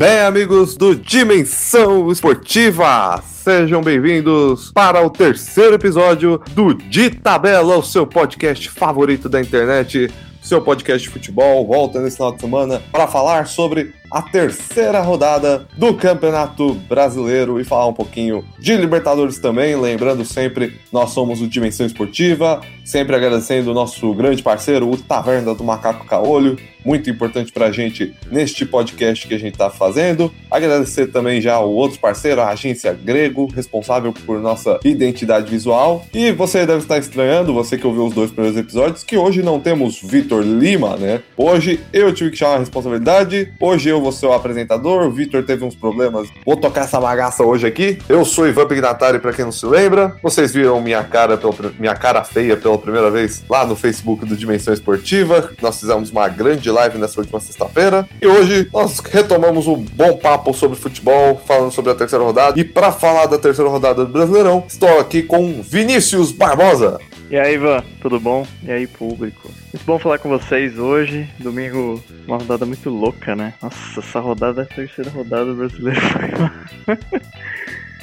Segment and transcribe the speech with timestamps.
[0.00, 7.82] Bem, amigos do Dimensão Esportiva, sejam bem-vindos para o terceiro episódio do De Tabela, o
[7.82, 10.10] seu podcast favorito da internet,
[10.40, 11.66] seu podcast de futebol.
[11.66, 17.64] Volta nesse final de semana para falar sobre a terceira rodada do Campeonato Brasileiro e
[17.64, 19.76] falar um pouquinho de Libertadores também.
[19.76, 25.54] Lembrando sempre, nós somos o Dimensão Esportiva, sempre agradecendo o nosso grande parceiro, o Taverna
[25.54, 30.32] do Macaco Caolho, muito importante pra gente neste podcast que a gente tá fazendo.
[30.50, 36.06] Agradecer também já o outro parceiro, a agência Grego, responsável por nossa identidade visual.
[36.12, 39.60] E você deve estar estranhando, você que ouviu os dois primeiros episódios, que hoje não
[39.60, 41.22] temos Vitor Lima, né?
[41.36, 45.44] Hoje eu tive que chamar a responsabilidade, hoje eu vou ser o apresentador, o Vitor
[45.44, 46.28] teve uns problemas.
[46.44, 47.98] Vou tocar essa bagaça hoje aqui.
[48.08, 50.16] Eu sou Ivan Pignatari, pra quem não se lembra.
[50.22, 54.36] Vocês viram minha cara, pela, minha cara feia pela primeira vez lá no Facebook do
[54.36, 55.50] Dimensão Esportiva.
[55.60, 58.08] Nós fizemos uma grande live nessa última sexta-feira.
[58.20, 62.58] E hoje nós retomamos um bom papo sobre futebol, falando sobre a terceira rodada.
[62.58, 66.98] E para falar da terceira rodada do Brasileirão, estou aqui com Vinícius Barbosa.
[67.30, 68.44] E aí, Ivan, tudo bom?
[68.64, 69.48] E aí, público?
[69.72, 71.28] Muito bom falar com vocês hoje.
[71.38, 73.54] Domingo, uma rodada muito louca, né?
[73.62, 76.00] Nossa, essa rodada, a terceira rodada brasileira
[76.84, 76.98] foi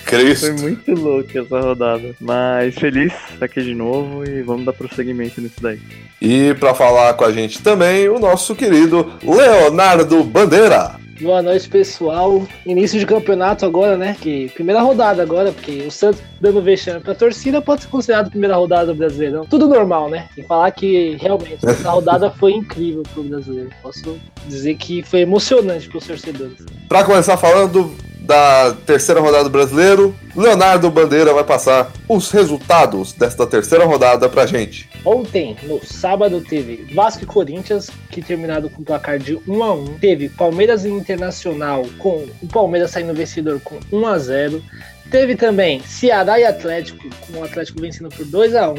[0.08, 0.48] Cristo.
[0.48, 2.16] Foi muito louca essa rodada.
[2.20, 5.80] Mas feliz estar aqui de novo e vamos dar prosseguimento nisso daí.
[6.22, 10.96] E para falar com a gente também, o nosso querido Leonardo Bandeira.
[11.20, 12.48] Boa noite, pessoal.
[12.64, 14.16] Início de campeonato agora, né?
[14.22, 18.56] Que primeira rodada agora, porque o Santos dando vexame pra torcida pode ser considerado primeira
[18.56, 19.44] rodada do Brasileirão.
[19.44, 20.30] Tudo normal, né?
[20.36, 23.70] Que falar que realmente essa rodada foi incrível pro brasileiro.
[23.82, 24.16] Posso
[24.48, 26.64] dizer que foi emocionante pros torcedores.
[26.88, 27.92] Para começar falando
[28.28, 34.46] da terceira rodada do brasileiro, Leonardo Bandeira vai passar os resultados desta terceira rodada pra
[34.46, 34.90] gente.
[35.06, 39.86] Ontem, no sábado, teve Vasco e Corinthians, que terminaram com placar de 1 a 1
[40.00, 44.62] Teve Palmeiras e Internacional, com o Palmeiras saindo vencedor com 1 a 0
[45.10, 48.76] Teve também Ceará e Atlético, com o Atlético vencendo por 2 a 1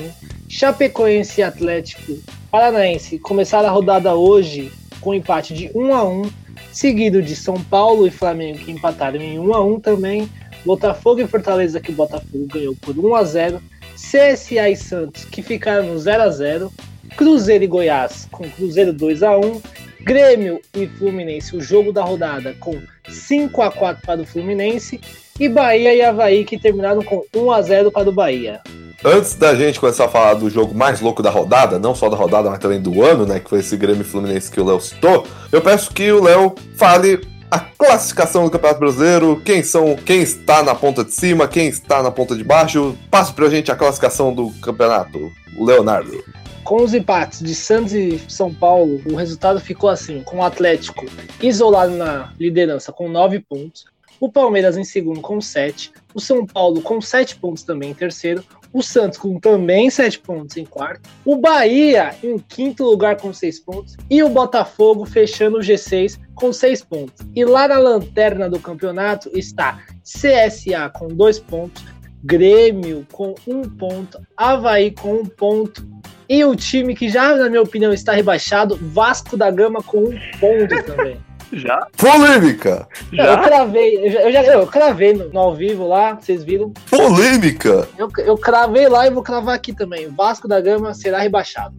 [0.47, 2.19] Chapecoense e Atlético
[2.50, 4.70] Paranaense começaram a rodada hoje
[5.00, 6.30] com empate de 1 a 1
[6.78, 10.31] seguido de São Paulo e Flamengo que empataram em 1 a 1 também,
[10.65, 13.62] Botafogo e Fortaleza que o Botafogo ganhou por 1 a 0,
[13.97, 16.72] CSA e Santos que ficaram no 0 a 0,
[17.16, 19.61] Cruzeiro e Goiás com Cruzeiro 2 a 1,
[20.03, 25.00] Grêmio e Fluminense o jogo da rodada com 5 a 4 para o Fluminense.
[25.41, 28.60] E Bahia e Havaí que terminaram com 1 a 0 para o Bahia.
[29.04, 32.16] Antes da gente começar a falar do jogo mais louco da rodada, não só da
[32.16, 33.38] rodada, mas também do ano, né?
[33.38, 37.20] Que foi esse Grêmio Fluminense que o Léo citou, eu peço que o Léo fale
[37.48, 42.03] a classificação do Campeonato Brasileiro, quem são, quem está na ponta de cima, quem está
[42.03, 42.98] na ponta de baixo.
[43.09, 46.25] Passe pra gente a classificação do campeonato, Leonardo.
[46.65, 51.06] Com os empates de Santos e São Paulo, o resultado ficou assim: com o Atlético
[51.41, 53.86] isolado na liderança com 9 pontos,
[54.20, 58.44] o Palmeiras em segundo com 7, o São Paulo com 7 pontos também em terceiro,
[58.73, 63.61] o Santos com também 7 pontos em quarto, o Bahia em quinto lugar com 6
[63.61, 67.27] pontos e o Botafogo fechando o G6 com 6 pontos.
[67.34, 71.84] E lá na lanterna do campeonato está CSA com 2 pontos,
[72.23, 75.89] Grêmio com 1 um ponto, Havaí com 1 um ponto
[76.28, 80.09] e o time que já, na minha opinião, está rebaixado, Vasco da Gama com 1
[80.09, 81.28] um ponto também.
[81.53, 81.86] Já?
[81.97, 82.86] Polêmica!
[83.12, 83.25] Já?
[83.25, 86.72] Eu cravei, eu, já, eu, já, eu cravei no, no, ao vivo lá, vocês viram?
[86.91, 87.88] Polêmica!
[87.97, 90.09] Eu, eu cravei lá e vou cravar aqui também.
[90.09, 91.75] Vasco da Gama será rebaixado.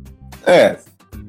[0.46, 0.78] É,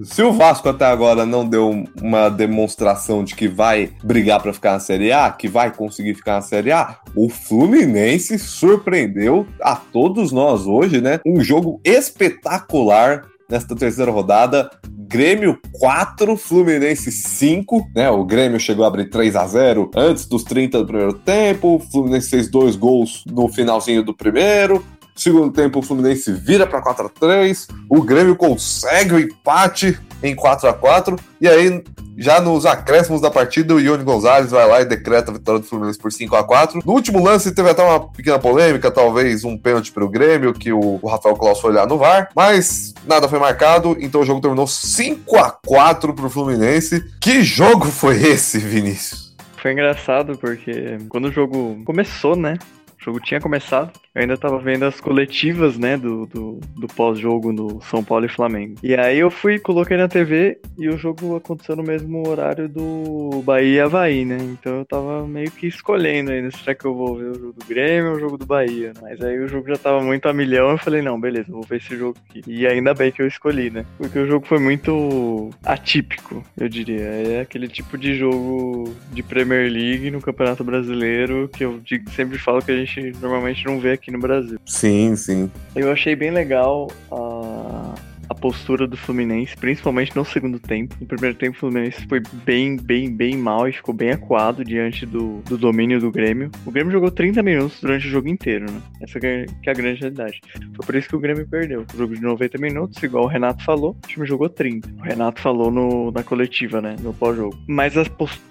[0.03, 4.73] se o Vasco até agora não deu uma demonstração de que vai brigar para ficar
[4.73, 10.33] na Série A, que vai conseguir ficar na Série A, o Fluminense surpreendeu a todos
[10.33, 11.21] nós hoje, né?
[11.27, 14.71] Um jogo espetacular nesta terceira rodada.
[15.11, 18.09] Grêmio 4, Fluminense 5, né?
[18.09, 21.75] O Grêmio chegou a abrir 3 a 0 antes dos 30 do primeiro tempo.
[21.75, 24.87] O Fluminense fez dois gols no finalzinho do primeiro.
[25.15, 30.35] Segundo tempo, o Fluminense vira para 4 a 3 O Grêmio consegue o empate em
[30.35, 31.83] 4 a 4 E aí,
[32.17, 35.67] já nos acréscimos da partida, o Ione Gonzalez vai lá e decreta a vitória do
[35.67, 39.57] Fluminense por 5 a 4 No último lance, teve até uma pequena polêmica, talvez um
[39.57, 42.29] pênalti para o Grêmio, que o, Rafael Claus foi olhar no VAR.
[42.37, 47.05] Mas nada foi marcado, então o jogo terminou 5 a 4 para o Fluminense.
[47.21, 49.31] Que jogo foi esse, Vinícius?
[49.57, 52.57] Foi engraçado porque quando o jogo começou, né?
[53.01, 53.93] O jogo tinha começado.
[54.15, 58.29] Eu ainda tava vendo as coletivas, né, do, do, do pós-jogo no São Paulo e
[58.29, 58.75] Flamengo.
[58.83, 63.41] E aí eu fui, coloquei na TV e o jogo aconteceu no mesmo horário do
[63.45, 64.37] Bahia e Havaí, né?
[64.41, 67.65] Então eu tava meio que escolhendo ainda, será que eu vou ver o jogo do
[67.67, 68.93] Grêmio ou o jogo do Bahia?
[69.01, 71.77] Mas aí o jogo já tava muito a milhão, eu falei, não, beleza, vou ver
[71.77, 72.43] esse jogo aqui.
[72.47, 73.87] E ainda bem que eu escolhi, né?
[73.97, 77.01] Porque o jogo foi muito atípico, eu diria.
[77.01, 81.81] É aquele tipo de jogo de Premier League no Campeonato Brasileiro que eu
[82.15, 82.90] sempre falo que a gente
[83.21, 84.59] normalmente não vê aqui no Brasil.
[84.67, 85.51] Sim, sim.
[85.77, 87.95] Eu achei bem legal a
[88.31, 90.95] a postura do Fluminense, principalmente no segundo tempo.
[91.01, 95.05] No primeiro tempo, o Fluminense foi bem, bem, bem mal e ficou bem acuado diante
[95.05, 96.49] do, do domínio do Grêmio.
[96.65, 98.81] O Grêmio jogou 30 minutos durante o jogo inteiro, né?
[99.01, 100.41] Essa que é a grande realidade.
[100.77, 101.85] Foi por isso que o Grêmio perdeu.
[101.93, 104.89] O jogo de 90 minutos, igual o Renato falou, o time jogou 30.
[105.01, 106.95] O Renato falou no, na coletiva, né?
[107.01, 107.59] No pós-jogo.
[107.67, 108.09] Mas as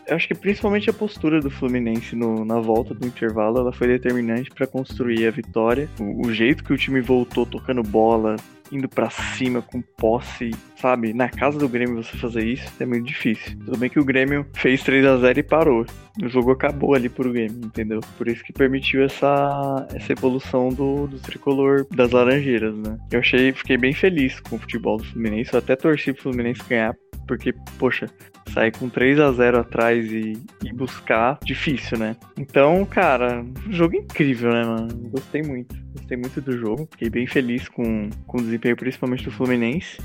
[0.07, 3.87] eu acho que principalmente a postura do Fluminense no, na volta do intervalo, ela foi
[3.87, 5.87] determinante para construir a vitória.
[5.99, 8.35] O, o jeito que o time voltou tocando bola,
[8.71, 11.13] indo para cima com posse, sabe?
[11.13, 13.57] Na casa do Grêmio você fazer isso é muito difícil.
[13.65, 15.85] Tudo bem que o Grêmio fez 3 a 0 e parou.
[16.23, 17.99] O jogo acabou ali pro Grêmio, entendeu?
[18.17, 22.97] Por isso que permitiu essa, essa evolução do, do tricolor das Laranjeiras, né?
[23.11, 25.53] Eu achei, fiquei bem feliz com o futebol do Fluminense.
[25.53, 26.95] Eu até torci pro Fluminense ganhar,
[27.27, 28.07] porque, poxa,
[28.53, 30.33] sair com 3 a 0 atrás e,
[30.63, 32.15] e buscar, difícil, né?
[32.37, 34.87] Então, cara, jogo incrível, né, mano?
[35.09, 35.75] Gostei muito.
[35.93, 36.87] Gostei muito do jogo.
[36.91, 39.97] Fiquei bem feliz com, com o desempenho, principalmente do Fluminense.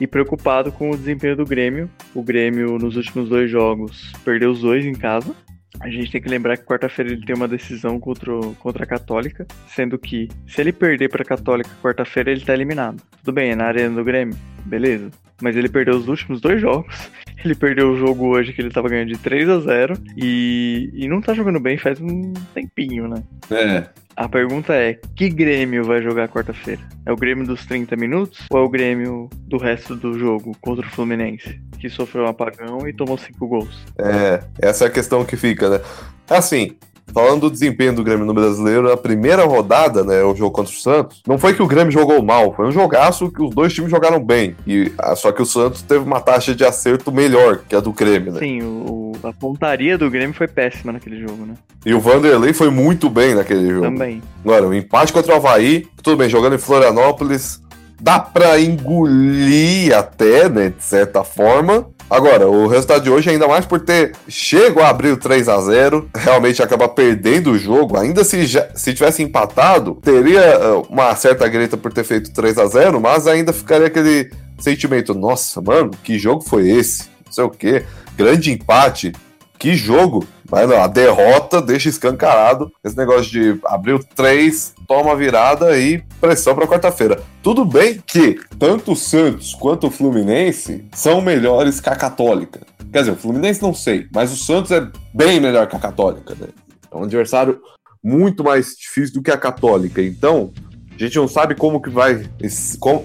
[0.00, 1.88] E preocupado com o desempenho do Grêmio.
[2.14, 5.34] O Grêmio, nos últimos dois jogos, perdeu os dois em casa.
[5.80, 9.46] A gente tem que lembrar que quarta-feira ele tem uma decisão contra, contra a Católica,
[9.66, 13.02] sendo que se ele perder para a Católica quarta-feira ele tá eliminado.
[13.24, 15.10] Tudo bem, é na arena do Grêmio, beleza.
[15.40, 17.10] Mas ele perdeu os últimos dois jogos.
[17.44, 21.08] Ele perdeu o jogo hoje que ele tava ganhando de 3 a 0 e, e
[21.08, 23.20] não tá jogando bem faz um tempinho, né?
[23.50, 23.88] É.
[24.16, 26.82] A pergunta é: que Grêmio vai jogar quarta-feira?
[27.06, 30.86] É o Grêmio dos 30 minutos ou é o Grêmio do resto do jogo contra
[30.86, 33.84] o Fluminense, que sofreu um apagão e tomou 5 gols?
[33.98, 35.80] É, essa é a questão que fica, né?
[36.28, 36.76] Assim,
[37.12, 40.76] Falando do desempenho do Grêmio no brasileiro, a primeira rodada, né, o jogo contra o
[40.76, 43.90] Santos, não foi que o Grêmio jogou mal, foi um jogaço que os dois times
[43.90, 44.56] jogaram bem.
[44.66, 47.92] E ah, só que o Santos teve uma taxa de acerto melhor que a do
[47.92, 48.38] Grêmio, né?
[48.38, 51.54] Sim, o, a pontaria do Grêmio foi péssima naquele jogo, né?
[51.84, 53.82] E o Vanderlei foi muito bem naquele jogo.
[53.82, 54.22] Também.
[54.44, 57.61] Agora, o empate contra o Havaí, tudo bem, jogando em Florianópolis,
[58.02, 61.86] dá pra engolir até, né, de certa forma.
[62.10, 65.58] Agora, o resultado de hoje, ainda mais por ter chego a abrir o 3 a
[65.60, 67.96] 0 realmente acaba perdendo o jogo.
[67.96, 72.58] Ainda se, já, se tivesse empatado, teria uh, uma certa greta por ter feito 3
[72.58, 77.04] a 0 mas ainda ficaria aquele sentimento: nossa, mano, que jogo foi esse?
[77.24, 77.82] Não sei o que,
[78.16, 79.12] grande empate.
[79.58, 80.26] Que jogo!
[80.52, 86.04] Mas não, a derrota deixa escancarado esse negócio de abrir o 3, toma virada e
[86.20, 87.22] pressão para quarta-feira.
[87.42, 92.60] Tudo bem que tanto o Santos quanto o Fluminense são melhores que a Católica.
[92.92, 96.34] Quer dizer, o Fluminense não sei, mas o Santos é bem melhor que a Católica.
[96.38, 96.48] Né?
[96.92, 97.58] É um adversário
[98.04, 100.02] muito mais difícil do que a Católica.
[100.02, 100.52] Então,
[100.94, 102.26] a gente não sabe como que vai.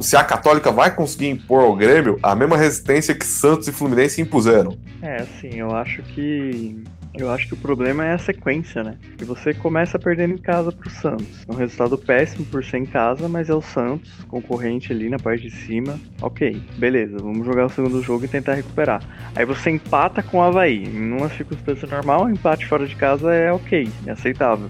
[0.02, 4.22] Se a Católica vai conseguir impor ao Grêmio a mesma resistência que Santos e Fluminense
[4.22, 4.78] impuseram.
[5.02, 6.84] É, assim, eu acho que
[7.18, 8.96] eu acho que o problema é a sequência, né?
[9.18, 11.46] Que você começa perdendo em casa pro Santos.
[11.48, 15.18] É um resultado péssimo por ser em casa, mas é o Santos, concorrente ali na
[15.18, 16.00] parte de cima.
[16.22, 19.02] Ok, beleza, vamos jogar o segundo jogo e tentar recuperar.
[19.36, 20.84] Aí você empata com o Havaí.
[20.84, 24.68] Em uma circunstância normal, um empate fora de casa é ok, é aceitável.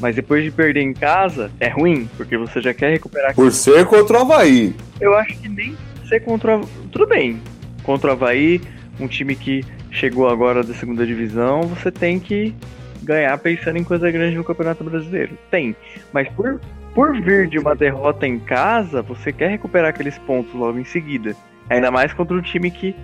[0.00, 3.34] Mas depois de perder em casa, é ruim, porque você já quer recuperar.
[3.34, 4.74] Por ser contra o Havaí.
[5.00, 5.76] Eu acho que nem
[6.08, 6.66] ser contra o.
[6.90, 7.40] Tudo bem.
[7.82, 8.60] Contra o Havaí,
[8.98, 12.54] um time que chegou agora da segunda divisão, você tem que
[13.02, 15.36] ganhar pensando em coisa grande no Campeonato Brasileiro.
[15.50, 15.76] Tem.
[16.12, 16.60] Mas por,
[16.94, 21.36] por vir de uma derrota em casa, você quer recuperar aqueles pontos logo em seguida.
[21.68, 22.94] Ainda mais contra um time que,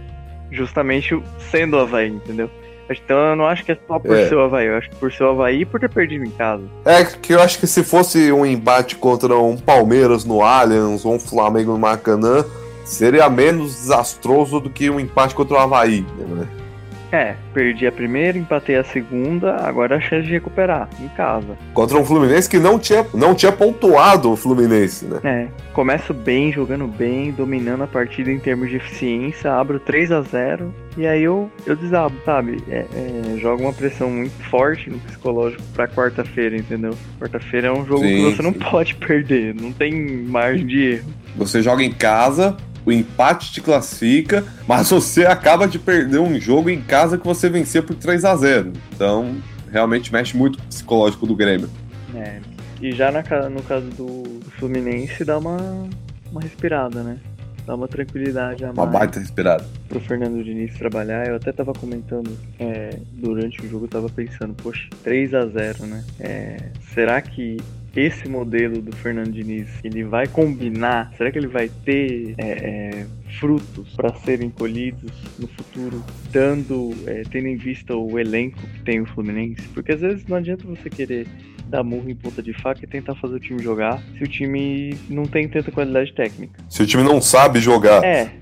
[0.51, 1.21] justamente
[1.51, 2.51] sendo o Havaí, entendeu?
[2.91, 4.29] Então eu não acho que é só por é.
[4.29, 6.31] ser o Havaí, eu acho que por ser o Havaí e por ter perdido em
[6.31, 6.65] casa.
[6.85, 11.15] É que eu acho que se fosse um embate contra um Palmeiras no Allianz ou
[11.15, 12.45] um Flamengo no Maracanã,
[12.85, 16.49] seria menos desastroso do que um empate contra o Havaí, né?
[17.13, 21.59] É, perdi a primeira, empatei a segunda, agora a chance de recuperar em casa.
[21.75, 25.21] Contra um Fluminense que não tinha, não tinha pontuado o Fluminense, né?
[25.25, 30.23] É, começo bem, jogando bem, dominando a partida em termos de eficiência, abro 3 a
[30.23, 32.63] 0 e aí eu, eu desabo, sabe?
[32.69, 36.97] É, é, joga uma pressão muito forte no psicológico pra quarta-feira, entendeu?
[37.19, 38.43] Quarta-feira é um jogo sim, que você sim.
[38.43, 41.11] não pode perder, não tem margem de erro.
[41.37, 42.57] Você joga em casa,
[42.91, 47.49] o empate te classifica, mas você acaba de perder um jogo em casa que você
[47.49, 49.37] venceu por 3 a 0 Então,
[49.71, 51.71] realmente mexe muito com o psicológico do Grêmio.
[52.15, 52.41] É,
[52.83, 55.57] E já na, no caso do, Fluminense dá uma,
[56.31, 57.17] uma respirada, né?
[57.67, 59.65] Dá uma tranquilidade a Uma mais baita respirada.
[59.89, 61.27] pro Fernando Diniz trabalhar.
[61.29, 65.87] Eu até tava comentando é, durante o jogo, eu tava pensando, poxa, 3 a 0
[65.87, 66.05] né?
[66.19, 66.57] É,
[66.95, 67.59] será que
[67.95, 71.13] esse modelo do Fernando Diniz ele vai combinar?
[71.17, 73.07] Será que ele vai ter é, é,
[73.39, 79.01] frutos para serem colhidos no futuro, dando, é, tendo em vista o elenco que tem
[79.01, 79.63] o Fluminense?
[79.75, 81.27] Porque às vezes não adianta você querer
[81.67, 84.97] dar murro em ponta de faca e tentar fazer o time jogar se o time
[85.09, 86.61] não tem tanta qualidade técnica.
[86.69, 88.05] Se o time não sabe jogar.
[88.05, 88.33] É,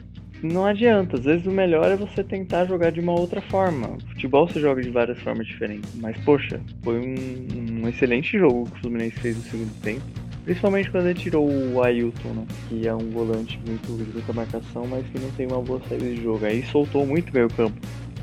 [0.42, 1.16] não adianta.
[1.16, 3.98] Às vezes o melhor é você tentar jogar de uma outra forma.
[4.08, 5.90] Futebol você joga de várias formas diferentes.
[5.96, 10.02] Mas, poxa, foi um, um excelente jogo que o Fluminense fez no segundo tempo.
[10.44, 12.46] Principalmente quando ele tirou o Ailton, né?
[12.68, 16.06] Que é um volante muito de muita marcação, mas que não tem uma boa saída
[16.06, 16.46] de jogo.
[16.46, 17.78] Aí soltou muito meio campo.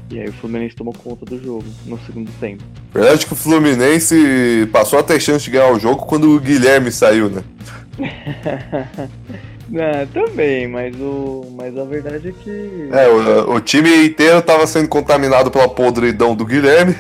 [0.10, 2.64] E aí o Fluminense tomou conta do jogo no segundo tempo.
[2.94, 6.92] Verdade que o Fluminense passou a ter chance de ganhar o jogo quando o Guilherme
[6.92, 7.44] saiu, né?
[9.74, 11.48] Ah, também, mas o.
[11.58, 12.90] Mas a verdade é que.
[12.92, 16.96] É, o, o time inteiro tava sendo contaminado pela podridão do Guilherme.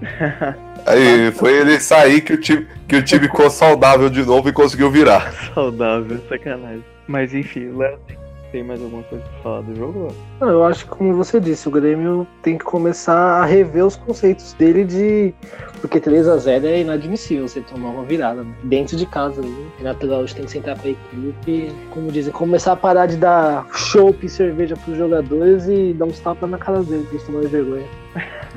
[0.86, 4.52] Aí foi ele sair que o time, que o time ficou saudável de novo e
[4.52, 5.32] conseguiu virar.
[5.54, 6.84] Saudável, sacanagem.
[7.08, 8.18] Mas enfim, Léo, tem-
[8.54, 10.14] tem mais alguma coisa pra falar do jogo?
[10.40, 14.52] Eu acho que, como você disse, o Grêmio tem que começar a rever os conceitos
[14.52, 15.34] dele de.
[15.80, 18.54] Porque 3x0 é inadmissível você tomar uma virada né?
[18.62, 19.42] dentro de casa.
[19.42, 19.66] Né?
[19.78, 24.24] Renato Gaúcho tem que sentar pra equipe, como dizem, começar a parar de dar chopp
[24.24, 27.86] e cerveja pros jogadores e dar uns tapas na cara deles, pra eles tomarem vergonha.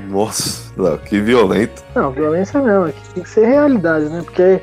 [0.08, 1.82] Nossa, não, que violento.
[1.96, 4.22] Não, violência não, é que tem que ser realidade, né?
[4.24, 4.62] Porque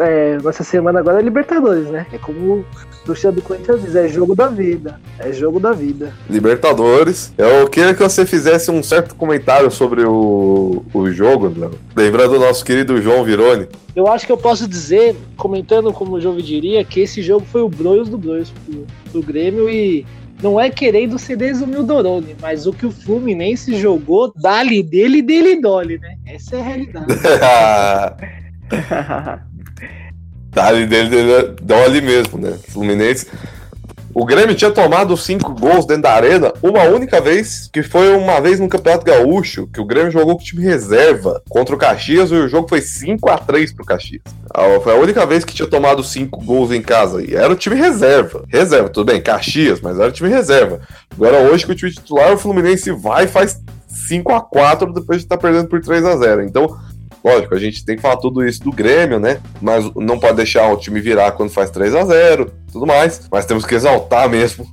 [0.00, 2.06] é, nossa semana agora é Libertadores, né?
[2.12, 2.66] É como
[3.04, 4.98] o torcedor do Corinthians diz, é jogo da vida.
[5.18, 6.14] É jogo da vida.
[6.28, 7.32] Libertadores.
[7.36, 11.52] Eu queria que você fizesse um certo comentário sobre o, o jogo.
[11.94, 13.68] Lembrando o nosso querido João Vironi.
[13.94, 17.62] Eu acho que eu posso dizer, comentando como o Jogo diria, que esse jogo foi
[17.62, 20.04] o Broios do Broios pro, pro Grêmio e
[20.42, 25.98] não é querendo ser desumildorone, mas o que o Fluminense jogou, dali dele, dele dole,
[25.98, 26.16] né?
[26.26, 27.06] Essa é a realidade.
[30.54, 32.56] Tá ali dele, dele deu ali mesmo, né?
[32.68, 33.26] Fluminense.
[34.14, 38.40] O Grêmio tinha tomado cinco gols dentro da arena uma única vez, que foi uma
[38.40, 42.34] vez no Campeonato Gaúcho, que o Grêmio jogou com time reserva contra o Caxias e
[42.34, 44.22] o jogo foi 5 a 3 pro Caxias.
[44.84, 47.24] Foi a única vez que tinha tomado cinco gols em casa.
[47.24, 48.44] E era o time reserva.
[48.46, 50.80] Reserva, tudo bem, Caxias, mas era o time reserva.
[51.10, 55.18] Agora hoje que o time titular, o Fluminense vai e faz 5 a 4 depois
[55.18, 56.78] de estar perdendo por 3 a 0 Então,
[57.24, 59.40] Lógico, a gente tem que falar tudo isso do Grêmio, né?
[59.60, 63.26] Mas não pode deixar o time virar quando faz 3 a 0 tudo mais.
[63.32, 64.66] Mas temos que exaltar mesmo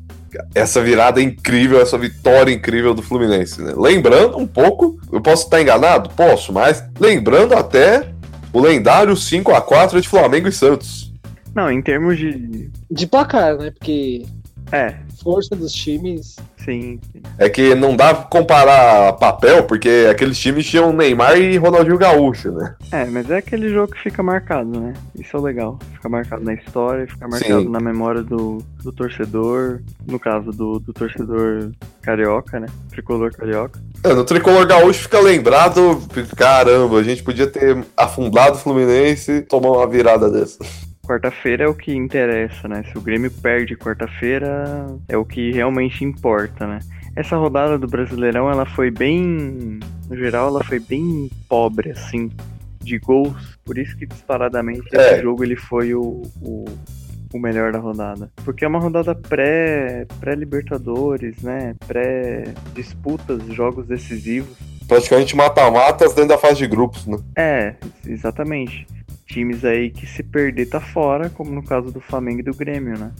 [0.53, 3.73] essa virada incrível, essa vitória incrível do Fluminense, né?
[3.75, 6.09] Lembrando um pouco, eu posso estar enganado?
[6.09, 8.07] Posso, mas lembrando até
[8.53, 11.11] o lendário 5 a 4 de Flamengo e Santos.
[11.53, 12.69] Não, em termos de.
[12.89, 13.71] De placar, né?
[13.71, 14.25] Porque
[14.71, 16.35] É, força dos times.
[16.57, 16.99] sim.
[17.11, 17.21] sim.
[17.37, 22.51] É que não dá pra comparar papel, porque aqueles times tinham Neymar e Ronaldinho Gaúcho,
[22.51, 22.75] né?
[22.91, 24.93] É, mas é aquele jogo que fica marcado, né?
[25.15, 25.79] Isso é legal.
[25.93, 27.69] Fica marcado na história, fica marcado Sim.
[27.69, 29.81] na memória do, do torcedor.
[30.05, 32.67] No caso do, do torcedor carioca, né?
[32.89, 33.79] Tricolor carioca.
[34.03, 36.01] É, no tricolor gaúcho fica lembrado,
[36.35, 40.57] caramba, a gente podia ter afundado o Fluminense e tomar uma virada dessa.
[41.11, 42.83] Quarta-feira é o que interessa, né?
[42.89, 46.79] Se o Grêmio perde quarta-feira, é o que realmente importa, né?
[47.17, 49.77] Essa rodada do Brasileirão, ela foi bem.
[50.07, 52.31] No geral, ela foi bem pobre, assim,
[52.79, 53.59] de gols.
[53.65, 55.15] Por isso que disparadamente É.
[55.15, 56.63] esse jogo ele foi o, o,
[57.33, 58.31] o melhor da rodada.
[58.45, 61.75] Porque é uma rodada pré- pré-Libertadores, né?
[61.85, 64.55] Pré-disputas, jogos decisivos.
[64.87, 67.17] Praticamente mata-matas dentro da fase de grupos, né?
[67.37, 67.75] É,
[68.07, 68.87] exatamente.
[69.31, 72.97] Times aí que se perder tá fora, como no caso do Flamengo e do Grêmio,
[72.97, 73.11] né?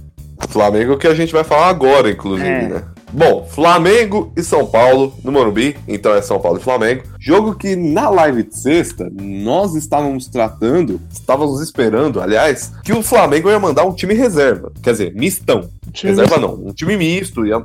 [0.49, 2.67] Flamengo que a gente vai falar agora, inclusive, É.
[2.67, 2.83] né?
[3.13, 7.03] Bom, Flamengo e São Paulo no Morumbi, então é São Paulo e Flamengo.
[7.19, 13.49] Jogo que na live de sexta nós estávamos tratando, estávamos esperando, aliás, que o Flamengo
[13.49, 14.71] ia mandar um time reserva.
[14.81, 15.69] Quer dizer, mistão.
[15.93, 17.61] Reserva não, um time misto, ia,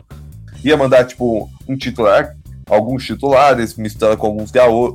[0.64, 2.34] ia mandar, tipo, um titular,
[2.68, 4.50] alguns titulares, misturado com alguns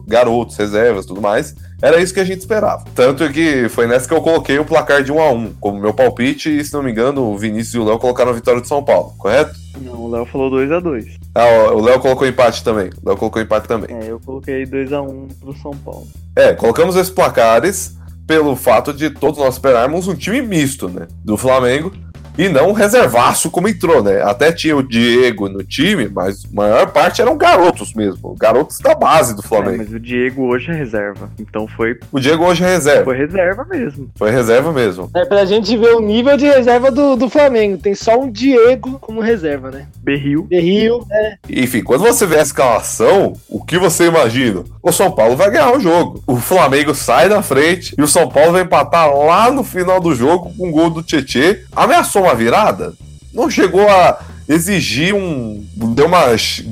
[0.05, 1.55] garotos, reservas tudo mais.
[1.81, 2.83] Era isso que a gente esperava.
[2.93, 5.93] Tanto que foi nessa que eu coloquei o placar de 1 a 1 como meu
[5.93, 8.67] palpite, e se não me engano, o Vinícius e o Léo colocaram a vitória de
[8.67, 9.55] São Paulo, correto?
[9.81, 11.17] Não, o Léo falou 2x2.
[11.33, 12.89] Ah, ó, o Léo colocou empate também.
[13.01, 13.95] O Léo colocou empate também.
[13.95, 16.07] É, eu coloquei 2x1 pro São Paulo.
[16.35, 17.95] É, colocamos esses placares
[18.27, 21.07] pelo fato de todos nós esperarmos um time misto, né?
[21.23, 21.91] Do Flamengo.
[22.37, 24.21] E não um reservaço como entrou, né?
[24.23, 28.35] Até tinha o Diego no time, mas a maior parte eram garotos mesmo.
[28.39, 29.77] Garotos da base do É, Flamengo.
[29.79, 31.29] mas o Diego hoje é reserva.
[31.39, 33.03] Então foi, O Diego hoje é reserva.
[33.03, 34.09] foi reserva mesmo.
[34.15, 35.09] Foi reserva mesmo.
[35.13, 37.77] É pra gente ver o nível de reserva do, do Flamengo.
[37.77, 39.87] Tem só um Diego como reserva, né?
[40.01, 40.43] Berril.
[40.43, 44.63] Berrio, é, Enfim, quando você vê a escalação, o que você imagina?
[44.81, 46.23] O São Paulo vai ganhar o jogo.
[46.25, 50.15] O Flamengo sai da frente e o São Paulo vai empatar lá no final do
[50.15, 51.63] jogo com um gol do Tietê.
[51.75, 52.93] Ameaçou uma virada?
[53.33, 55.65] Não chegou a exigir um.
[55.95, 56.25] Deu uma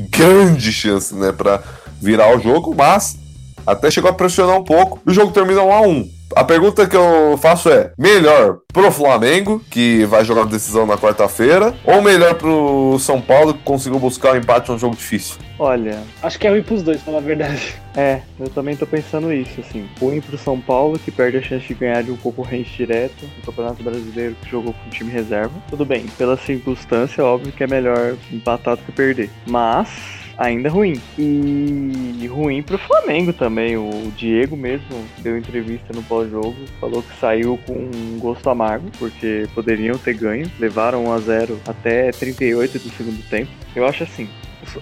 [0.09, 1.61] grande chance, né, pra
[2.01, 3.17] virar o jogo, mas
[3.65, 4.99] até chegou a pressionar um pouco.
[5.05, 8.91] E o jogo termina 1 a 1 A pergunta que eu faço é: melhor pro
[8.91, 13.99] Flamengo, que vai jogar a decisão na quarta-feira, ou melhor pro São Paulo, que conseguiu
[13.99, 15.37] buscar o empate num jogo difícil?
[15.57, 17.75] Olha, acho que é ruim pros dois, pra falar a verdade.
[17.95, 19.89] é, eu também tô pensando isso, assim.
[19.99, 23.43] Ruim pro São Paulo, que perde a chance de ganhar de um concorrente direto no
[23.43, 25.53] Campeonato Brasileiro, que jogou com time reserva.
[25.69, 29.29] Tudo bem, pela circunstância, óbvio que é melhor empatar do que perder.
[29.45, 29.89] Mas,
[30.39, 30.99] ainda ruim.
[31.17, 33.77] E ruim pro Flamengo também.
[33.77, 39.47] O Diego mesmo deu entrevista no pós-jogo, falou que saiu com um gosto amargo, porque
[39.53, 40.49] poderiam ter ganho.
[40.57, 43.51] Levaram 1 a 0 até 38 do segundo tempo.
[43.75, 44.27] Eu acho assim,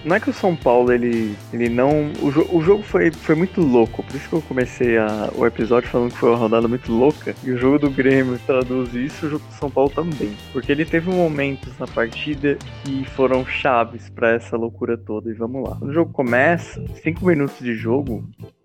[0.03, 2.12] não é que o São Paulo ele, ele não.
[2.22, 5.46] O, jo- o jogo foi, foi muito louco, por isso que eu comecei a- o
[5.46, 7.36] episódio falando que foi uma rodada muito louca.
[7.43, 10.31] E o jogo do Grêmio traduz isso, o jogo do São Paulo também.
[10.51, 15.29] Porque ele teve momentos na partida que foram chaves pra essa loucura toda.
[15.29, 15.75] E vamos lá.
[15.77, 18.24] Quando o jogo começa, 5 minutos de jogo,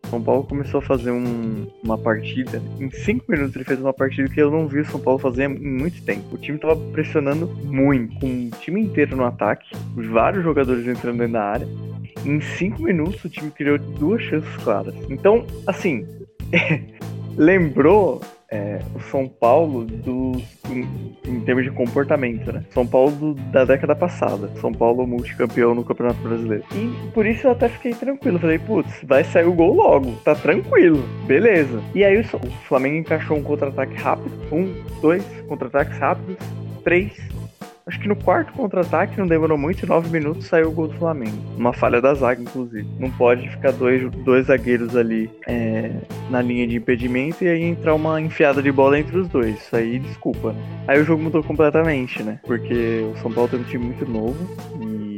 [0.09, 2.61] São Paulo começou a fazer um- uma partida.
[2.79, 5.45] Em 5 minutos ele fez uma partida que eu não vi o São Paulo fazer
[5.45, 6.35] em muito tempo.
[6.35, 11.33] O time tava pressionando muito, com o time inteiro no ataque, vários jogadores entrando dentro
[11.33, 11.69] da área.
[12.27, 14.95] Em 5 minutos o time criou duas chances claras.
[15.09, 16.07] Então, assim,
[17.37, 18.21] lembrou
[18.53, 22.63] é, o São Paulo dos, em, em termos de comportamento, né?
[22.71, 24.51] São Paulo da década passada.
[24.61, 26.63] São Paulo multicampeão no Campeonato Brasileiro.
[26.75, 28.39] E por isso eu até fiquei tranquilo.
[28.39, 30.13] Falei, putz, vai sair o gol logo.
[30.23, 31.03] Tá tranquilo.
[31.27, 31.83] Beleza.
[31.95, 34.31] E aí o, o Flamengo encaixou um contra-ataque rápido.
[34.53, 36.37] Um, dois contra-ataques rápidos.
[36.85, 37.32] Três.
[37.87, 41.37] Acho que no quarto contra-ataque não demorou muito, nove minutos saiu o gol do Flamengo.
[41.57, 42.87] Uma falha da zaga, inclusive.
[42.99, 45.91] Não pode ficar dois, dois zagueiros ali é,
[46.31, 49.57] na linha de impedimento e aí entrar uma enfiada de bola entre os dois.
[49.57, 50.55] Isso aí, desculpa.
[50.87, 52.39] Aí o jogo mudou completamente, né?
[52.45, 54.39] Porque o São Paulo tem um time muito novo
[54.81, 55.12] e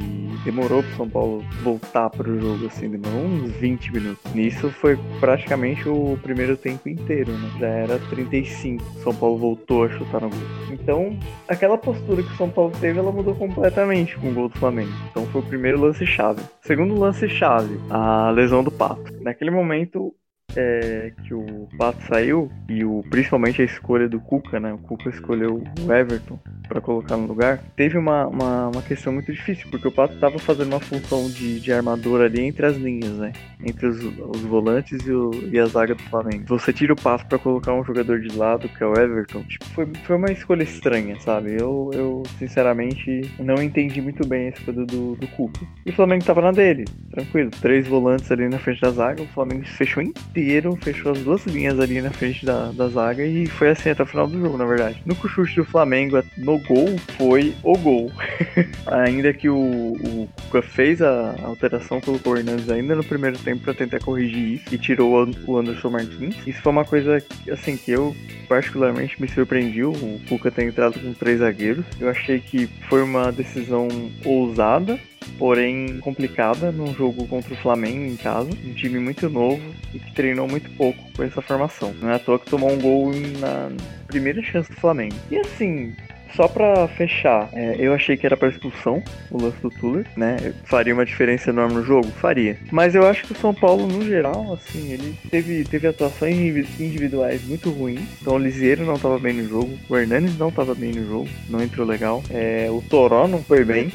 [0.45, 4.35] demorou pro São Paulo voltar pro jogo, assim, demorou uns 20 minutos.
[4.35, 7.51] Nisso foi praticamente o primeiro tempo inteiro, né?
[7.59, 8.85] Já era 35.
[8.85, 10.39] O São Paulo voltou a chutar no gol.
[10.71, 14.59] Então, aquela postura que o São Paulo teve, ela mudou completamente com o gol do
[14.59, 14.93] Flamengo.
[15.11, 16.43] Então foi o primeiro lance chave.
[16.61, 19.13] Segundo lance chave, a lesão do Pato.
[19.23, 20.15] Naquele momento
[20.57, 24.73] é, que o Pato saiu e o, principalmente a escolha do Cuca, né?
[24.73, 26.39] O Cuca escolheu o Everton
[26.69, 27.63] para colocar no lugar.
[27.77, 31.61] Teve uma, uma, uma questão muito difícil, porque o Pato tava fazendo uma função de,
[31.61, 33.33] de armador ali entre as linhas, né?
[33.65, 36.45] Entre os, os volantes e, o, e a zaga do Flamengo.
[36.49, 39.43] Você tira o Pato para colocar um jogador de lado, que é o Everton.
[39.43, 41.57] Tipo, foi, foi uma escolha estranha, sabe?
[41.59, 45.67] Eu, eu, sinceramente, não entendi muito bem a escolha do, do Cuca.
[45.85, 47.51] E o Flamengo tava na dele, tranquilo.
[47.61, 50.44] Três volantes ali na frente da zaga, o Flamengo fechou inteiro,
[50.77, 54.07] fechou as duas linhas ali na frente da, da zaga e foi assim até o
[54.07, 55.03] final do jogo, na verdade.
[55.05, 58.11] No chute do Flamengo no gol foi o gol.
[58.87, 63.63] ainda que o, o Cuca fez a alteração, colocou o Hernandes ainda no primeiro tempo
[63.63, 66.37] pra tentar corrigir isso e tirou o Anderson Martins.
[66.47, 68.15] Isso foi uma coisa assim que eu
[68.49, 69.95] particularmente me surpreendi o
[70.29, 71.85] Cuca ter entrado com três zagueiros.
[72.01, 73.89] Eu achei que foi uma decisão
[74.25, 74.99] ousada,
[75.39, 80.13] porém complicada num jogo contra o Flamengo em casa, um time muito novo e que
[80.13, 81.95] treinou muito pouco com essa formação.
[82.01, 83.71] Não é à toa que tomou um gol na
[84.07, 85.15] primeira chance do Flamengo.
[85.31, 85.93] E assim,
[86.35, 90.53] só pra fechar, é, eu achei que era pra expulsão o lance do Tuller, né?
[90.65, 92.09] Faria uma diferença enorme no jogo?
[92.21, 92.59] Faria.
[92.73, 96.67] Mas eu acho que o São Paulo, no geral, assim, ele teve, teve atuações indivi-
[96.81, 98.01] individuais muito ruins.
[98.21, 101.29] Então o Lisieiro não tava bem no jogo, o Hernanes não tava bem no jogo,
[101.49, 102.23] não entrou legal.
[102.31, 103.93] É, o Toró não foi bem.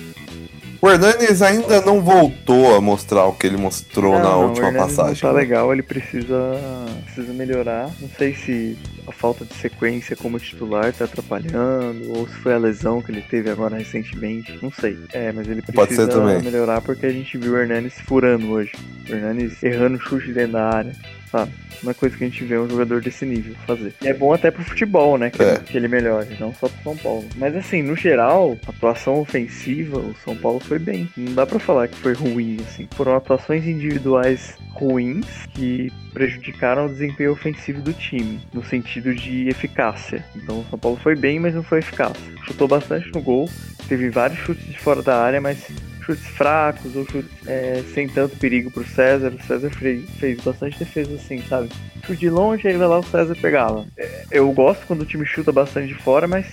[0.81, 4.71] O Hernanes ainda não voltou a mostrar o que ele mostrou Não, na não, última
[4.71, 5.21] passagem.
[5.23, 5.41] Não tá né?
[5.41, 6.55] legal, ele precisa,
[7.03, 7.89] precisa melhorar.
[7.99, 12.57] Não sei se a falta de sequência como titular tá atrapalhando, ou se foi a
[12.57, 14.57] lesão que ele teve agora recentemente.
[14.61, 14.97] Não sei.
[15.11, 18.71] É, mas ele precisa melhorar porque a gente viu o Hernanes furando hoje.
[19.09, 20.95] O Hernanes errando chute dentro da área.
[21.31, 21.51] Sabe?
[21.81, 23.93] Uma coisa que a gente vê um jogador desse nível fazer.
[24.01, 25.29] E é bom até pro futebol, né?
[25.29, 25.57] Que, É.
[25.59, 27.25] que ele melhore, não só pro São Paulo.
[27.37, 31.07] Mas assim, no geral, atuação ofensiva, o São Paulo foi bem.
[31.15, 32.87] Não dá pra falar que foi ruim, assim.
[32.95, 40.23] Foram atuações individuais ruins que prejudicaram o desempenho ofensivo do time, no sentido de eficácia.
[40.35, 42.13] Então o São Paulo foi bem, mas não foi eficaz.
[42.45, 43.49] Chutou bastante no gol,
[43.87, 45.65] teve vários chutes de fora da área, mas
[46.01, 49.31] chutes fracos ou chutes é, sem tanto perigo pro César.
[49.31, 51.69] O César fez, bastante defesa assim, sabe?
[52.05, 53.85] Chute de longe, aí vai lá o César pegava.
[53.97, 56.45] É, eu gosto quando o time chuta bastante de fora, mas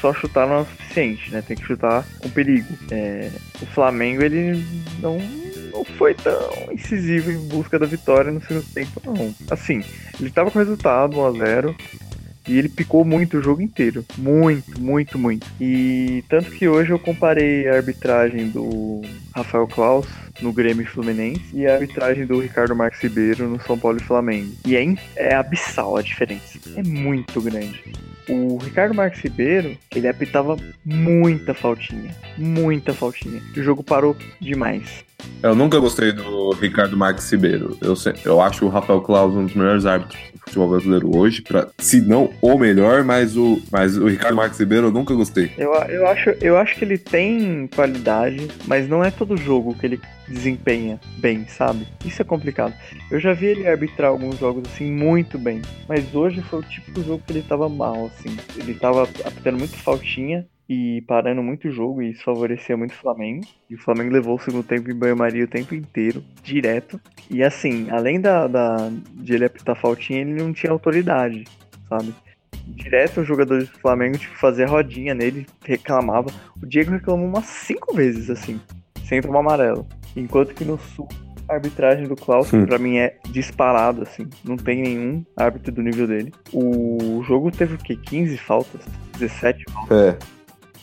[0.00, 1.42] só chutar não é o suficiente, né?
[1.42, 2.68] Tem que chutar com perigo.
[2.90, 4.64] É, o Flamengo, ele
[5.00, 5.18] não,
[5.72, 9.34] não foi tão incisivo em busca da vitória no segundo tempo, não.
[9.50, 9.82] Assim,
[10.20, 11.74] ele tava com resultado 1x0.
[12.50, 14.04] E ele picou muito o jogo inteiro.
[14.18, 15.46] Muito, muito, muito.
[15.60, 20.08] E tanto que hoje eu comparei a arbitragem do Rafael Klaus
[20.42, 24.02] no Grêmio e Fluminense e a arbitragem do Ricardo Marques Ribeiro no São Paulo e
[24.02, 24.52] Flamengo.
[24.66, 24.84] E é,
[25.14, 26.58] é abissal a diferença.
[26.74, 27.84] É muito grande.
[28.30, 32.14] O Ricardo Marques Ribeiro, ele apitava muita faltinha.
[32.38, 33.42] Muita faltinha.
[33.56, 35.04] E o jogo parou demais.
[35.42, 37.76] Eu nunca gostei do Ricardo Marques Ribeiro.
[37.80, 41.68] Eu, eu acho o Rafael Claus um dos melhores árbitros do futebol brasileiro hoje, pra,
[41.78, 45.50] se não o melhor, mas o, mas o Ricardo Marques Ribeiro eu nunca gostei.
[45.58, 49.86] Eu, eu, acho, eu acho que ele tem qualidade, mas não é todo jogo que
[49.86, 51.86] ele desempenha bem, sabe?
[52.04, 52.74] Isso é complicado.
[53.10, 57.02] Eu já vi ele arbitrar alguns jogos assim muito bem, mas hoje foi o típico
[57.02, 58.36] jogo que ele tava mal, assim.
[58.56, 62.96] Ele tava apitando muito faltinha e parando muito o jogo, e isso favorecia muito o
[62.96, 63.44] Flamengo.
[63.68, 67.00] E o Flamengo levou o segundo tempo em banho-maria o tempo inteiro, direto.
[67.28, 71.44] E assim, além da, da, de ele apitar faltinha, ele não tinha autoridade,
[71.88, 72.14] sabe?
[72.66, 76.30] direto os jogadores do Flamengo, tipo, fazia rodinha nele, reclamava.
[76.62, 78.60] O Diego reclamou umas cinco vezes, assim,
[79.04, 79.86] sem tomar amarelo.
[80.16, 81.08] Enquanto que no Sul,
[81.48, 82.64] a arbitragem do Klaus, Hum.
[82.66, 84.28] pra mim, é disparado, assim.
[84.44, 86.32] Não tem nenhum árbitro do nível dele.
[86.52, 87.96] O jogo teve o quê?
[87.96, 88.80] 15 faltas?
[89.18, 89.98] 17 faltas?
[89.98, 90.18] É.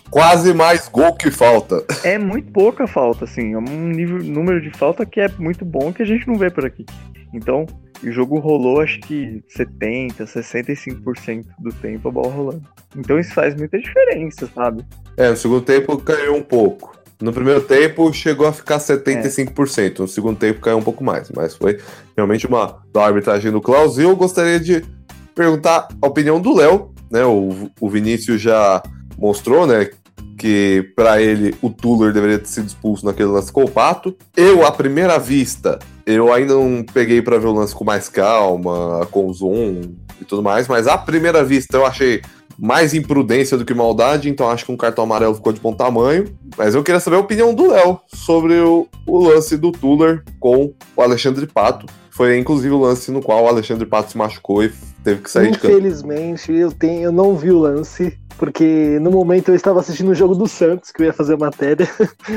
[0.09, 1.83] Quase mais gol que falta.
[2.03, 3.53] É muito pouca falta, assim.
[3.53, 6.49] É um nível, número de falta que é muito bom que a gente não vê
[6.49, 6.85] por aqui.
[7.33, 7.65] Então,
[8.01, 12.63] o jogo rolou acho que 70, 65% do tempo a bola rolando.
[12.95, 14.85] Então isso faz muita diferença, sabe?
[15.17, 16.96] É, no segundo tempo caiu um pouco.
[17.21, 19.99] No primeiro tempo chegou a ficar 75%.
[19.99, 21.29] No segundo tempo caiu um pouco mais.
[21.35, 21.79] Mas foi
[22.15, 23.97] realmente uma da arbitragem do Klaus.
[23.97, 24.85] E eu gostaria de
[25.33, 26.91] perguntar a opinião do Léo.
[27.09, 27.25] Né?
[27.25, 28.83] O, o Vinícius já
[29.17, 29.89] mostrou, né?
[30.37, 34.15] Que para ele o Tuller deveria ter sido expulso naquele lance com o Pato.
[34.35, 39.07] Eu, à primeira vista, eu ainda não peguei para ver o lance com mais calma,
[39.09, 42.21] com zoom e tudo mais, mas à primeira vista eu achei
[42.57, 46.25] mais imprudência do que maldade, então acho que um cartão amarelo ficou de bom tamanho.
[46.57, 50.73] Mas eu queria saber a opinião do Léo sobre o, o lance do Tuller com
[50.95, 51.85] o Alexandre Pato.
[52.09, 55.51] Foi inclusive o lance no qual o Alexandre Pato se machucou e teve que sair
[55.51, 55.71] de campo.
[55.71, 60.15] Infelizmente, eu, tenho, eu não vi o lance, porque no momento eu estava assistindo o
[60.15, 61.87] jogo do Santos, que eu ia fazer a matéria.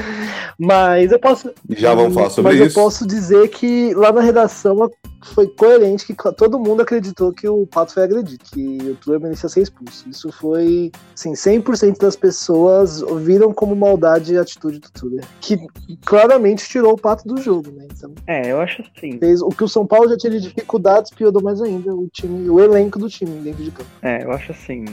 [0.58, 1.52] Mas eu posso.
[1.68, 2.78] Já vamos falar sobre mas isso.
[2.78, 4.90] eu posso dizer que lá na redação
[5.34, 9.48] foi coerente que todo mundo acreditou que o Pato foi agredido, que o Tuller merecia
[9.48, 10.08] ser expulso.
[10.08, 15.58] Isso foi, assim, 100% das pessoas viram como maldade a atitude do Tuller, que
[16.04, 17.86] claramente tirou o Pato do jogo, né?
[17.94, 19.18] Então, É, eu acho assim.
[19.18, 22.48] fez o que o São Paulo já tinha de dificuldades, piorou mais ainda o time,
[22.48, 23.90] o elenco do time dentro de campo.
[24.02, 24.84] É, eu acho assim.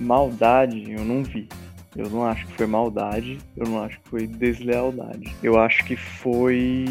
[0.00, 1.48] Maldade eu não vi.
[1.96, 5.34] Eu não acho que foi maldade, eu não acho que foi deslealdade.
[5.42, 6.84] Eu acho que foi.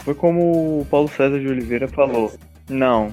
[0.00, 2.30] Foi como o Paulo César de Oliveira falou.
[2.68, 3.12] Não,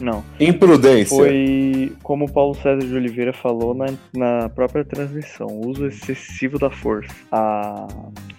[0.00, 0.24] não.
[0.40, 1.16] Imprudência.
[1.16, 6.58] Foi como o Paulo César de Oliveira falou na, na própria transmissão, o uso excessivo
[6.58, 7.14] da força.
[7.30, 7.86] A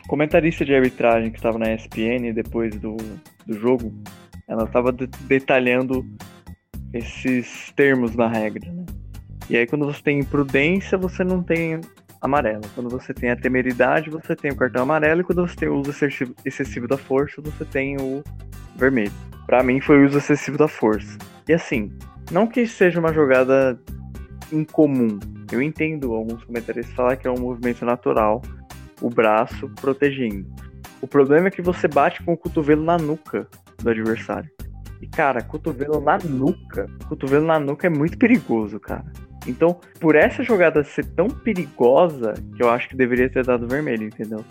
[0.10, 2.98] comentarista de arbitragem que estava na ESPN depois do,
[3.48, 3.94] do jogo,
[4.50, 6.06] ela estava de- detalhando
[6.94, 8.84] esses termos na regra, né?
[9.50, 11.80] E aí quando você tem imprudência, você não tem
[12.22, 12.64] amarelo.
[12.74, 15.22] Quando você tem a temeridade, você tem o cartão amarelo.
[15.22, 15.92] E quando você tem o uso
[16.44, 18.24] excessivo, da força, você tem o
[18.76, 19.12] vermelho.
[19.46, 21.18] Pra mim foi o uso excessivo da força.
[21.48, 21.92] E assim,
[22.32, 23.80] não que seja uma jogada
[24.52, 25.20] incomum.
[25.52, 28.42] Eu entendo alguns comentaristas falar que é um movimento natural,
[29.02, 30.46] o braço protegendo.
[31.02, 34.50] O problema é que você bate com o cotovelo na nuca do adversário.
[35.02, 39.06] E cara, cotovelo na nuca, cotovelo na nuca é muito perigoso, cara.
[39.48, 44.04] Então, por essa jogada ser tão perigosa, que eu acho que deveria ter dado vermelho,
[44.04, 44.44] entendeu?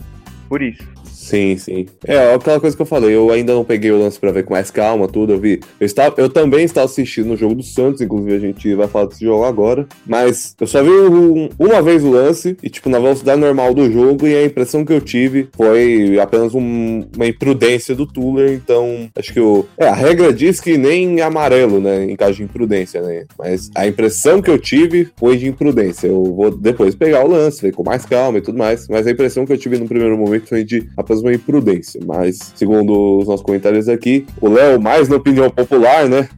[0.49, 0.85] por isso.
[1.15, 1.87] Sim, sim.
[2.05, 4.53] É, aquela coisa que eu falei, eu ainda não peguei o lance para ver com
[4.53, 5.61] mais calma, tudo, eu vi.
[5.79, 9.07] Eu, estava, eu também estava assistindo o jogo do Santos, inclusive a gente vai falar
[9.07, 12.99] desse jogo agora, mas eu só vi um, uma vez o lance, e tipo, na
[12.99, 17.95] velocidade normal do jogo, e a impressão que eu tive foi apenas um, uma imprudência
[17.95, 19.65] do Tuller, então acho que o...
[19.79, 23.87] É, a regra diz que nem amarelo, né, em caso de imprudência, né, mas a
[23.87, 26.09] impressão que eu tive foi de imprudência.
[26.09, 29.11] Eu vou depois pegar o lance, ver com mais calma e tudo mais, mas a
[29.11, 32.01] impressão que eu tive no primeiro momento foi de apenas uma imprudência.
[32.05, 36.29] Mas, segundo os nossos comentários aqui, o Léo, mais na opinião popular, né,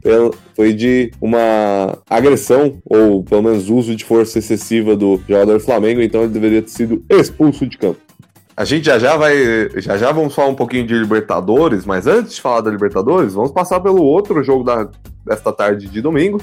[0.55, 6.23] foi de uma agressão, ou pelo menos uso de força excessiva do jogador Flamengo, então
[6.23, 7.99] ele deveria ter sido expulso de campo.
[8.55, 9.35] A gente já já vai.
[9.75, 13.51] Já já vamos falar um pouquinho de Libertadores, mas antes de falar da Libertadores, vamos
[13.51, 14.89] passar pelo outro jogo da,
[15.23, 16.41] desta tarde de domingo,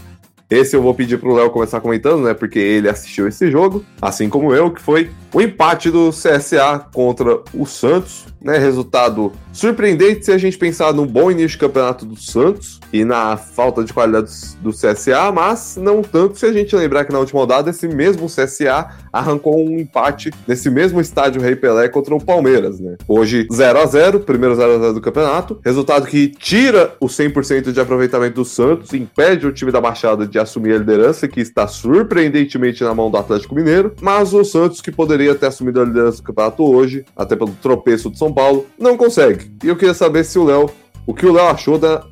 [0.55, 2.35] esse eu vou pedir pro Léo começar comentando, né?
[2.35, 7.41] Porque ele assistiu esse jogo, assim como eu, que foi o empate do CSA contra
[7.53, 8.57] o Santos, né?
[8.59, 13.37] Resultado surpreendente se a gente pensar no bom início de campeonato do Santos e na
[13.37, 17.41] falta de qualidade do CSA, mas não tanto se a gente lembrar que na última
[17.41, 22.79] rodada esse mesmo CSA arrancou um empate nesse mesmo estádio Rei Pelé contra o Palmeiras,
[22.79, 22.97] né?
[23.09, 27.73] Hoje 0 a 0, primeiro 0 a 0 do campeonato, resultado que tira o 100%
[27.73, 31.67] de aproveitamento do Santos, impede o time da Baixada de assumir a liderança que está
[31.67, 36.19] surpreendentemente na mão do Atlético Mineiro, mas o Santos que poderia ter assumido a liderança
[36.19, 39.53] do campeonato hoje, até pelo tropeço do São Paulo, não consegue.
[39.63, 40.71] E eu queria saber se o Léo,
[41.07, 42.05] o que o Léo achou da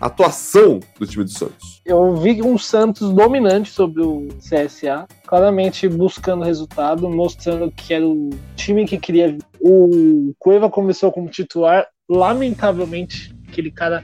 [0.00, 1.82] atuação do time do Santos.
[1.84, 8.30] Eu vi um Santos dominante sobre o CSA, claramente buscando resultado, mostrando que era o
[8.56, 9.36] time que queria.
[9.60, 14.02] O Cueva começou como titular, lamentavelmente, aquele cara.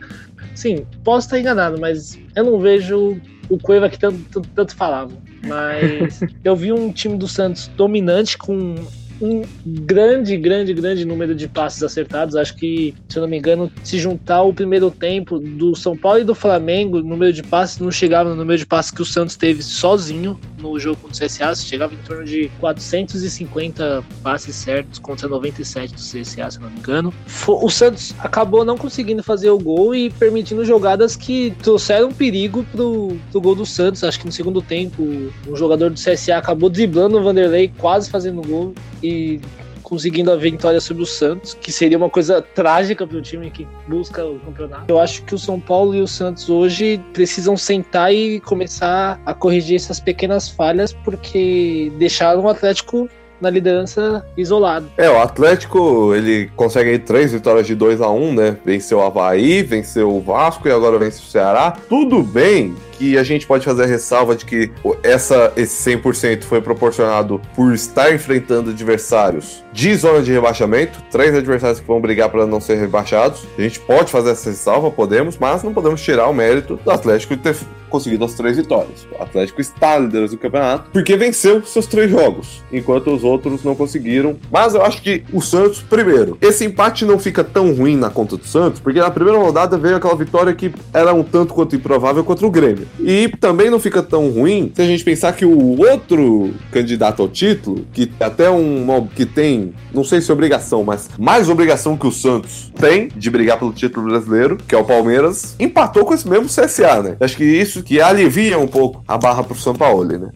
[0.55, 3.18] Sim, posso estar enganado, mas eu não vejo
[3.49, 5.13] o Cueva que tanto, tanto, tanto falava.
[5.45, 8.75] Mas eu vi um time do Santos dominante com
[9.20, 12.37] um grande, grande, grande número de passes acertados.
[12.37, 16.20] Acho que, se eu não me engano, se juntar o primeiro tempo do São Paulo
[16.20, 19.05] e do Flamengo, o número de passes não chegava no número de passes que o
[19.05, 21.55] Santos teve sozinho no jogo contra o CSA.
[21.55, 26.79] Chegava em torno de 450 passes certos contra 97 do CSA, se eu não me
[26.79, 27.14] engano.
[27.46, 33.16] O Santos acabou não conseguindo fazer o gol e permitindo jogadas que trouxeram perigo pro,
[33.31, 34.05] pro gol do Santos.
[34.05, 35.02] Acho que no segundo tempo,
[35.48, 38.74] um jogador do CSA acabou driblando o Vanderlei, quase fazendo o gol
[39.07, 39.40] e
[39.83, 43.69] conseguindo a vitória sobre o Santos, que seria uma coisa trágica para o time que
[43.87, 44.85] busca o campeonato.
[44.88, 49.33] Eu acho que o São Paulo e o Santos hoje precisam sentar e começar a
[49.33, 53.09] corrigir essas pequenas falhas, porque deixaram o Atlético
[53.40, 54.90] na liderança isolado.
[54.97, 58.57] É, o Atlético, ele consegue aí três vitórias de 2 a 1 um, né?
[58.64, 61.77] Venceu o Havaí, venceu o Vasco e agora vence o Ceará.
[61.88, 64.71] Tudo bem que a gente pode fazer a ressalva de que
[65.03, 71.81] essa, esse 100% foi proporcionado por estar enfrentando adversários de zona de rebaixamento, três adversários
[71.81, 73.47] que vão brigar para não ser rebaixados.
[73.59, 77.37] A gente pode fazer essa ressalva, podemos, mas não podemos tirar o mérito do Atlético
[77.37, 77.57] de ter
[77.91, 79.07] conseguido as três vitórias.
[79.19, 83.75] O Atlético está liderando o campeonato porque venceu seus três jogos, enquanto os outros não
[83.75, 84.37] conseguiram.
[84.51, 88.37] Mas eu acho que o Santos, primeiro, esse empate não fica tão ruim na conta
[88.37, 92.25] do Santos, porque na primeira rodada veio aquela vitória que era um tanto quanto improvável
[92.25, 92.86] contra o Grêmio.
[92.99, 97.29] E também não fica tão ruim se a gente pensar que o outro candidato ao
[97.29, 102.12] título, que até um que tem, não sei se obrigação, mas mais obrigação que o
[102.12, 106.46] Santos tem de brigar pelo título brasileiro, que é o Palmeiras, empatou com esse mesmo
[106.46, 107.16] CSA, né?
[107.20, 110.31] Acho que isso que alivia um pouco a barra pro São Paulo, né?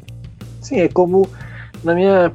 [0.60, 1.28] Sim, é como
[1.82, 2.30] na minha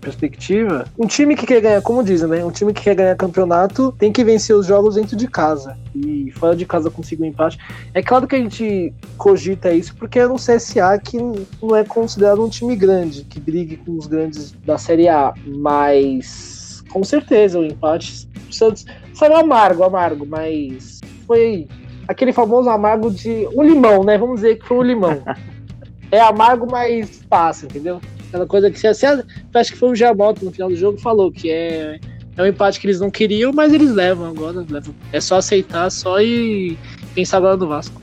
[0.00, 2.44] perspectiva, um time que quer ganhar, como dizem, né?
[2.44, 5.76] Um time que quer ganhar campeonato tem que vencer os jogos dentro de casa.
[5.94, 7.58] E fora de casa conseguir um empate.
[7.94, 11.18] É claro que a gente cogita isso porque é no CSA que
[11.62, 15.32] não é considerado um time grande, que brigue com os grandes da Série A.
[15.46, 18.28] Mas com certeza o empate.
[18.48, 21.68] O Santos saiu amargo, amargo, mas foi
[22.08, 24.18] aquele famoso amargo de um limão, né?
[24.18, 25.22] Vamos dizer que foi um limão.
[26.12, 28.00] é amargo, mas passa, entendeu?
[28.32, 31.30] Aquela coisa que você, você acho que foi o Jamoto no final do jogo falou
[31.30, 32.00] que é
[32.34, 34.64] é um empate que eles não queriam, mas eles levam agora.
[34.66, 34.94] Levam.
[35.12, 36.78] É só aceitar só e
[37.14, 38.00] pensar agora no Vasco.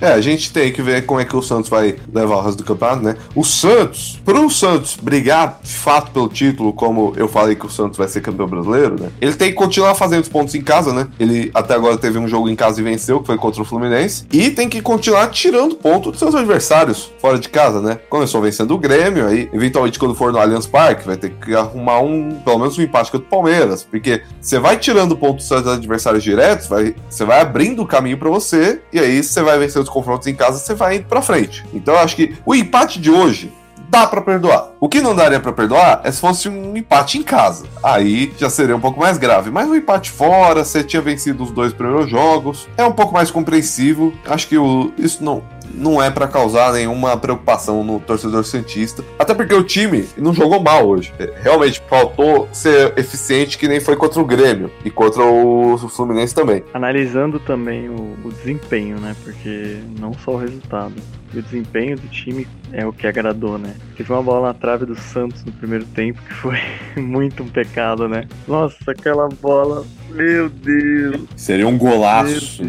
[0.00, 2.58] É, a gente tem que ver como é que o Santos vai levar o resto
[2.58, 3.16] do campeonato, né?
[3.34, 7.70] O Santos, para o Santos brigar de fato pelo título, como eu falei que o
[7.70, 9.10] Santos vai ser campeão brasileiro, né?
[9.20, 11.08] Ele tem que continuar fazendo os pontos em casa, né?
[11.18, 14.24] Ele até agora teve um jogo em casa e venceu, que foi contra o Fluminense.
[14.32, 17.98] E tem que continuar tirando pontos dos seus adversários fora de casa, né?
[18.08, 22.00] Começou vencendo o Grêmio, aí, eventualmente, quando for no Allianz Parque, vai ter que arrumar
[22.00, 23.84] um, pelo menos um empate contra o Palmeiras.
[23.84, 28.16] Porque você vai tirando pontos dos seus adversários diretos, vai, você vai abrindo o caminho
[28.16, 31.22] para você, e aí você vai vencer os confrontos em casa, você vai indo pra
[31.22, 31.64] frente.
[31.72, 33.52] Então eu acho que o empate de hoje
[33.90, 34.70] dá para perdoar.
[34.78, 37.66] O que não daria para perdoar é se fosse um empate em casa.
[37.82, 39.50] Aí já seria um pouco mais grave.
[39.50, 43.30] Mas um empate fora, você tinha vencido os dois primeiros jogos, é um pouco mais
[43.30, 44.14] compreensível.
[44.24, 45.42] Acho que o, isso não,
[45.74, 49.04] não é para causar nenhuma preocupação no torcedor cientista.
[49.18, 51.12] Até porque o time não jogou mal hoje.
[51.18, 56.34] É, realmente faltou ser eficiente que nem foi contra o Grêmio e contra o Fluminense
[56.34, 56.62] também.
[56.74, 59.14] Analisando também o, o desempenho, né?
[59.24, 60.94] Porque não só o resultado.
[61.32, 63.74] E o desempenho do time é o que agradou, né?
[63.96, 66.58] Teve uma bola na trave do Santos no primeiro tempo que foi
[67.00, 68.26] muito um pecado, né?
[68.48, 71.22] Nossa, aquela bola, meu Deus.
[71.36, 72.64] Seria um golaço.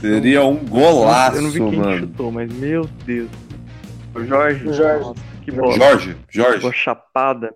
[0.00, 1.98] Seria um golaço, Eu não vi quem mano.
[1.98, 3.28] chutou, mas meu Deus.
[4.14, 4.66] O Jorge.
[4.66, 5.04] O Jorge.
[5.04, 5.72] Nossa, que bola.
[5.76, 6.72] Jorge, Jorge,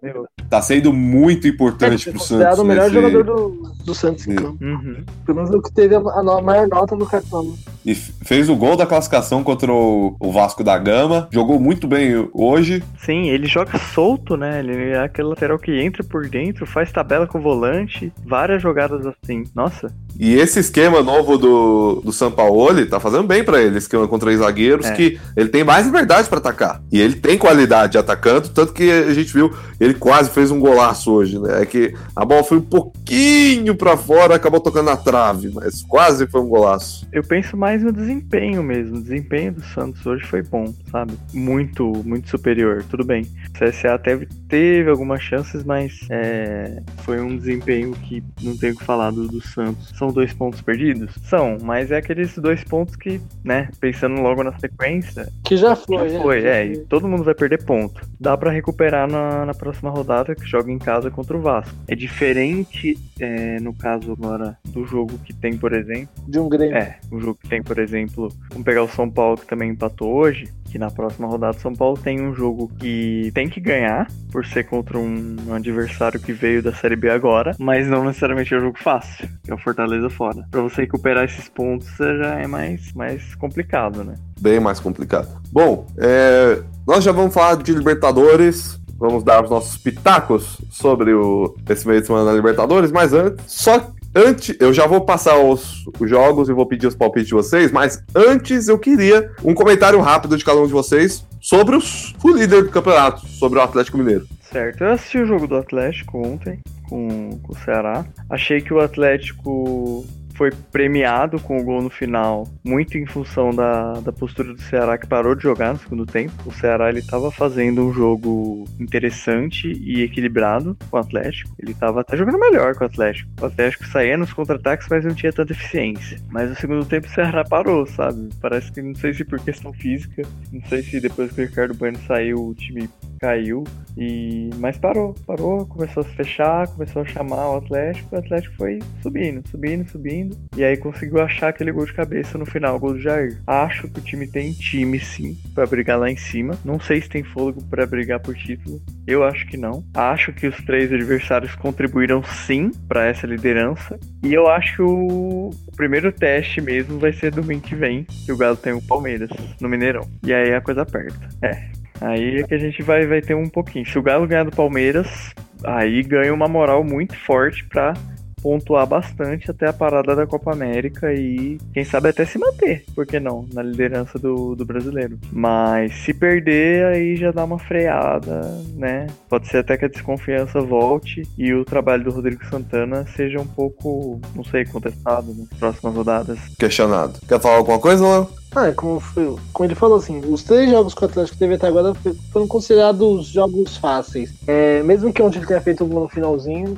[0.02, 0.26] Meu.
[0.48, 2.58] tá sendo muito É, importante foi pro Santos.
[2.58, 4.58] o melhor jogador do, do Santos em campo.
[4.64, 5.04] Uhum.
[5.24, 7.54] Pelo menos o que teve a, a maior nota no cartão.
[7.84, 11.28] E f- fez o gol da classificação contra o, o Vasco da Gama.
[11.30, 12.82] Jogou muito bem hoje.
[12.98, 14.60] Sim, ele joga solto, né?
[14.60, 19.06] Ele é aquele lateral que entra por dentro, faz tabela com o volante, várias jogadas
[19.06, 19.44] assim.
[19.54, 24.18] Nossa, E esse esquema novo do, do Sampaoli tá fazendo bem pra ele, esquema com
[24.18, 24.92] três zagueiros, É.
[24.94, 26.82] que ele tem mais liberdade pra atacar.
[26.92, 31.12] E ele tem qualidade atacando, tanto que a gente viu, ele quase fez um golaço
[31.12, 31.62] hoje, né?
[31.62, 36.26] É que a bola foi um pouquinho pra fora, acabou tocando na trave, mas quase
[36.26, 37.06] foi um golaço.
[37.12, 38.98] eu penso mais no desempenho mesmo.
[38.98, 41.14] O desempenho do Santos hoje foi bom, sabe?
[41.32, 42.84] Muito, muito superior.
[42.88, 43.22] Tudo bem.
[43.22, 48.76] O CSA teve, teve algumas chances, mas é, foi um desempenho que não tenho o
[48.76, 49.92] que falar do, do Santos.
[49.96, 51.14] São dois pontos perdidos?
[51.28, 56.08] São, mas é aqueles dois pontos que, né, pensando logo na sequência, Que já foi,
[56.08, 56.22] Já né?
[56.22, 58.00] foi, é, e todo mundo vai perder ponto.
[58.18, 61.74] Dá pra recuperar na, na próxima rodada, que joga em casa contra o Vasco.
[61.88, 66.08] É diferente, é, no caso agora, do jogo que tem, por exemplo.
[66.26, 66.76] De um Grêmio.
[66.76, 70.12] É, o jogo que tem, por exemplo, vamos pegar o São Paulo, que também empatou
[70.12, 70.48] hoje.
[70.70, 74.46] Que na próxima rodada o São Paulo tem um jogo que tem que ganhar, por
[74.46, 78.58] ser contra um, um adversário que veio da Série B agora, mas não necessariamente é
[78.58, 80.46] um jogo fácil, que é o Fortaleza fora.
[80.48, 84.14] Pra você recuperar esses pontos já é mais, mais complicado, né?
[84.40, 85.28] Bem mais complicado.
[85.50, 88.79] Bom, é, nós já vamos falar de Libertadores.
[89.00, 93.42] Vamos dar os nossos pitacos sobre o, esse meio de semana da Libertadores, mas antes,
[93.46, 97.34] só antes, eu já vou passar os, os jogos e vou pedir os palpites de
[97.34, 102.14] vocês, mas antes eu queria um comentário rápido de cada um de vocês sobre os,
[102.22, 104.26] o líder do campeonato, sobre o Atlético Mineiro.
[104.42, 106.58] Certo, eu assisti o jogo do Atlético ontem
[106.88, 108.04] com, com o Ceará.
[108.28, 110.04] Achei que o Atlético
[110.40, 114.96] foi premiado com o gol no final, muito em função da, da postura do Ceará
[114.96, 116.32] que parou de jogar no segundo tempo.
[116.46, 121.54] O Ceará ele estava fazendo um jogo interessante e equilibrado com o Atlético.
[121.58, 123.30] Ele estava até jogando melhor com o Atlético.
[123.38, 126.18] O Atlético saía nos contra-ataques, mas não tinha tanta eficiência.
[126.30, 128.30] Mas no segundo tempo o Ceará parou, sabe?
[128.40, 131.74] Parece que não sei se por questão física, não sei se depois que o Ricardo
[131.74, 132.88] Bueno saiu o time
[133.20, 133.64] caiu
[133.96, 138.56] e mas parou, parou, começou a se fechar, começou a chamar o Atlético, o Atlético
[138.56, 142.94] foi subindo, subindo, subindo e aí conseguiu achar aquele gol de cabeça no final, gol
[142.94, 143.38] do Jair.
[143.46, 146.58] Acho que o time tem time sim pra brigar lá em cima.
[146.64, 148.80] Não sei se tem fôlego pra brigar por título.
[149.06, 149.84] Eu acho que não.
[149.94, 155.50] Acho que os três adversários contribuíram sim pra essa liderança e eu acho que o
[155.66, 159.30] o primeiro teste mesmo vai ser domingo que vem, que o Galo tem o Palmeiras
[159.60, 160.06] no Mineirão.
[160.22, 161.28] E aí a coisa aperta.
[161.42, 163.86] É, Aí é que a gente vai, vai ter um pouquinho.
[163.86, 165.34] Se o Galo ganhar do Palmeiras,
[165.64, 167.94] aí ganha uma moral muito forte pra
[168.42, 173.06] pontuar bastante até a parada da Copa América e quem sabe até se manter, por
[173.06, 175.18] que não, na liderança do, do brasileiro.
[175.30, 178.40] Mas se perder, aí já dá uma freada,
[178.74, 179.06] né?
[179.28, 183.46] Pode ser até que a desconfiança volte e o trabalho do Rodrigo Santana seja um
[183.46, 186.38] pouco, não sei, contestado nas próximas rodadas.
[186.58, 187.18] Questionado.
[187.28, 188.39] Quer falar alguma coisa, Léo?
[188.54, 191.54] Ah, é como, foi- como ele falou assim, os três jogos que o Atlético teve
[191.54, 191.92] até agora
[192.32, 194.32] foram considerados jogos fáceis.
[194.46, 196.76] É, mesmo que ontem ele tenha feito um no finalzinho,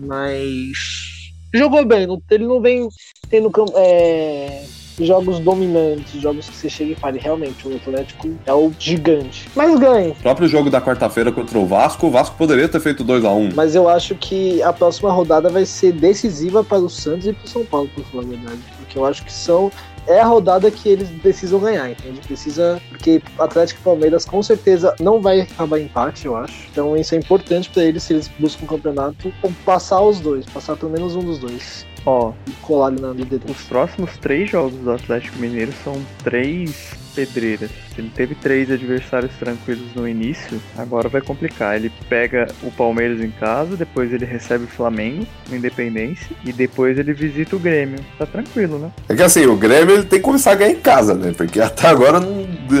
[0.00, 2.06] mas jogou bem.
[2.06, 2.88] não- Ele não vem
[3.30, 4.64] tendo é,
[5.00, 9.48] jogos dominantes, jogos que você chega e fala, realmente, o Atlético é o gigante.
[9.56, 10.10] Mas ganha.
[10.10, 13.30] O próprio jogo da quarta-feira contra o Vasco, o Vasco poderia ter feito 2 a
[13.32, 17.32] 1 Mas eu acho que a próxima rodada vai ser decisiva para o Santos e
[17.32, 18.58] para o São Paulo, pra falar a verdade.
[18.78, 19.72] Porque eu acho que são.
[20.06, 22.20] É a rodada que eles precisam ganhar, entende?
[22.20, 22.80] Precisa.
[22.88, 26.68] Porque Atlético e Palmeiras com certeza não vai acabar em empate, eu acho.
[26.70, 29.32] Então isso é importante para eles se eles buscam um campeonato.
[29.64, 31.86] Passar os dois, passar pelo menos um dos dois.
[32.06, 33.52] Ó, E colar na liderança.
[33.52, 37.70] Os próximos três jogos do Atlético Mineiro são três pedreiras.
[37.96, 41.76] Ele teve três adversários tranquilos no início, agora vai complicar.
[41.76, 46.98] Ele pega o Palmeiras em casa, depois ele recebe o Flamengo no Independência e depois
[46.98, 48.00] ele visita o Grêmio.
[48.18, 48.90] Tá tranquilo, né?
[49.08, 51.32] É que assim, o Grêmio ele tem que começar a ganhar em casa, né?
[51.36, 52.20] Porque até agora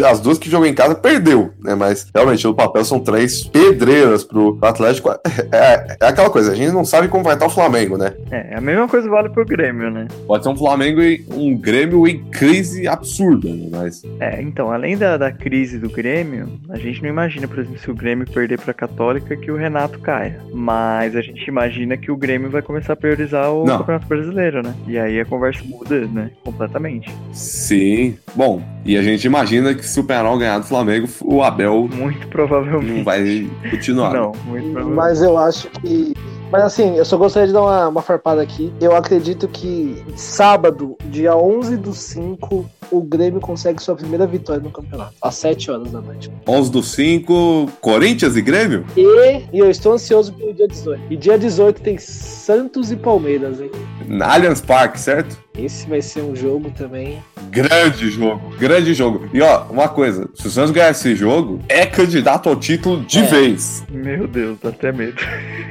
[0.08, 1.74] as duas que jogou em casa perdeu, né?
[1.74, 5.10] Mas realmente no papel são três pedreiras pro Atlético.
[5.10, 5.18] É,
[5.52, 8.12] é, é aquela coisa, a gente não sabe como vai estar o Flamengo, né?
[8.30, 10.08] É, a mesma coisa vale pro Grêmio, né?
[10.26, 13.68] Pode ser um Flamengo e um Grêmio em crise absurda, né?
[13.70, 14.02] Mas.
[14.24, 17.90] É, então, além da, da crise do Grêmio, a gente não imagina, por exemplo, se
[17.90, 20.40] o Grêmio perder pra Católica que o Renato caia.
[20.52, 23.78] Mas a gente imagina que o Grêmio vai começar a priorizar o Não.
[23.78, 24.74] Campeonato Brasileiro, né?
[24.86, 26.30] E aí a conversa muda, né?
[26.42, 27.12] Completamente.
[27.32, 28.16] Sim.
[28.34, 32.26] Bom, e a gente imagina que se o Penal ganhar do Flamengo, o Abel Muito
[32.28, 32.96] provavelmente.
[32.98, 34.12] não vai continuar.
[34.14, 34.96] Não, muito provavelmente.
[34.96, 36.14] Mas eu acho que.
[36.54, 38.72] Mas assim, eu só gostaria de dar uma, uma farpada aqui.
[38.80, 44.70] Eu acredito que sábado, dia 11 do 5, o Grêmio consegue sua primeira vitória no
[44.70, 45.14] campeonato.
[45.20, 46.30] Às 7 horas da noite.
[46.46, 48.86] 11 do 5, Corinthians e Grêmio?
[48.96, 51.02] E, e eu estou ansioso pelo dia 18.
[51.10, 53.72] E dia 18 tem Santos e Palmeiras, hein?
[54.06, 55.43] Na Allianz Parque, certo?
[55.56, 57.22] Esse vai ser um jogo também.
[57.50, 59.28] Grande jogo, grande jogo.
[59.32, 63.20] E ó, uma coisa, se o Santos ganhar esse jogo, é candidato ao título de
[63.20, 63.22] É.
[63.22, 63.84] vez.
[63.88, 65.22] Meu Deus, dá até medo.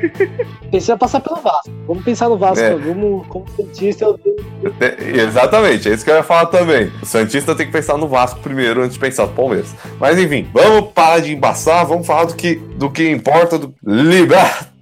[0.71, 1.69] Precisa passar pelo Vasco.
[1.85, 2.63] Vamos pensar no Vasco.
[2.63, 2.75] É.
[2.75, 4.19] Vamos, como cientista, eu
[4.79, 6.89] É, exatamente, é isso que eu ia falar também.
[7.01, 9.75] O Santista tem que pensar no Vasco primeiro antes de pensar no Palmeiras.
[9.99, 13.73] Mas enfim, vamos parar de embaçar, vamos falar do que, do que importa do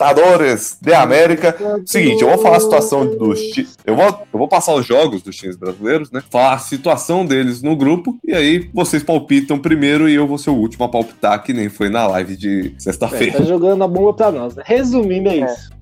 [0.01, 1.55] Libertadores de América.
[1.85, 3.39] Seguinte, eu vou falar a situação dos.
[3.85, 6.21] Eu vou, eu vou passar os jogos dos times brasileiros, né?
[6.29, 8.17] Falar a situação deles no grupo.
[8.25, 11.69] E aí vocês palpitam primeiro e eu vou ser o último a palpitar, que nem
[11.69, 13.37] foi na live de É, sexta-feira.
[13.37, 14.55] tá jogando a bomba pra nós.
[14.55, 14.63] Né?
[14.65, 15.71] Resumindo, é isso.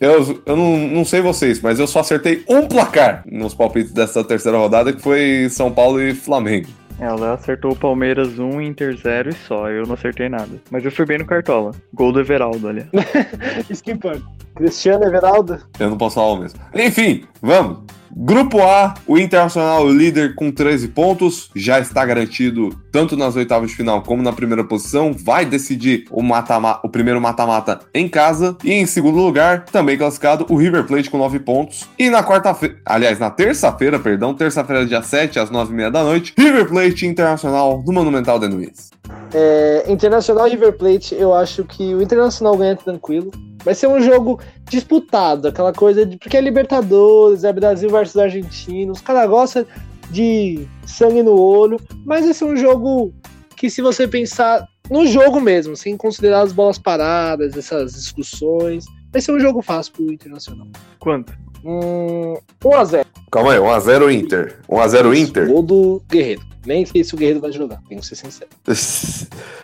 [0.00, 4.22] Eu, eu não, não sei vocês, mas eu só acertei um placar nos palpites dessa
[4.22, 6.68] terceira rodada, que foi São Paulo e Flamengo.
[6.98, 9.68] É, o Léo acertou o Palmeiras 1, Inter 0 e só.
[9.68, 10.60] Eu não acertei nada.
[10.70, 11.72] Mas eu fui bem no Cartola.
[11.92, 12.88] Gol do Everaldo, aliás.
[13.68, 14.22] Isso que importa.
[14.54, 15.58] Cristiano Everaldo.
[15.78, 16.60] Eu não posso falar o mesmo.
[16.74, 17.80] Enfim, vamos.
[18.16, 23.76] Grupo A, o Internacional líder com 13 pontos, já está garantido tanto nas oitavas de
[23.76, 26.54] final como na primeira posição, vai decidir o, mata
[26.84, 28.56] o primeiro mata-mata em casa.
[28.62, 31.88] E em segundo lugar, também classificado, o River Plate com 9 pontos.
[31.98, 36.68] E na quarta-feira, aliás, na terça-feira, perdão, terça-feira, dia 7, às 9h30 da noite, River
[36.68, 38.90] Plate Internacional no Monumental de Nunes.
[39.32, 43.30] É, Internacional River Plate, eu acho que o Internacional ganha tranquilo.
[43.64, 46.16] Vai ser um jogo disputado, aquela coisa de.
[46.18, 48.92] Porque é Libertadores, é Brasil versus Argentina.
[48.92, 49.66] Os caras gostam
[50.10, 51.80] de sangue no olho.
[52.04, 53.12] Mas vai ser um jogo
[53.56, 59.20] que, se você pensar no jogo mesmo, sem considerar as bolas paradas, essas discussões, vai
[59.20, 60.68] ser um jogo fácil pro Internacional.
[60.98, 61.32] Quanto?
[61.64, 63.04] Hum, 1x0.
[63.32, 64.58] Calma aí, 1x0 Inter.
[64.68, 65.46] 1x0 Inter.
[65.48, 66.42] Gol do Guerreiro.
[66.66, 68.50] Nem sei se o Guerreiro vai jogar, tenho que ser sincero.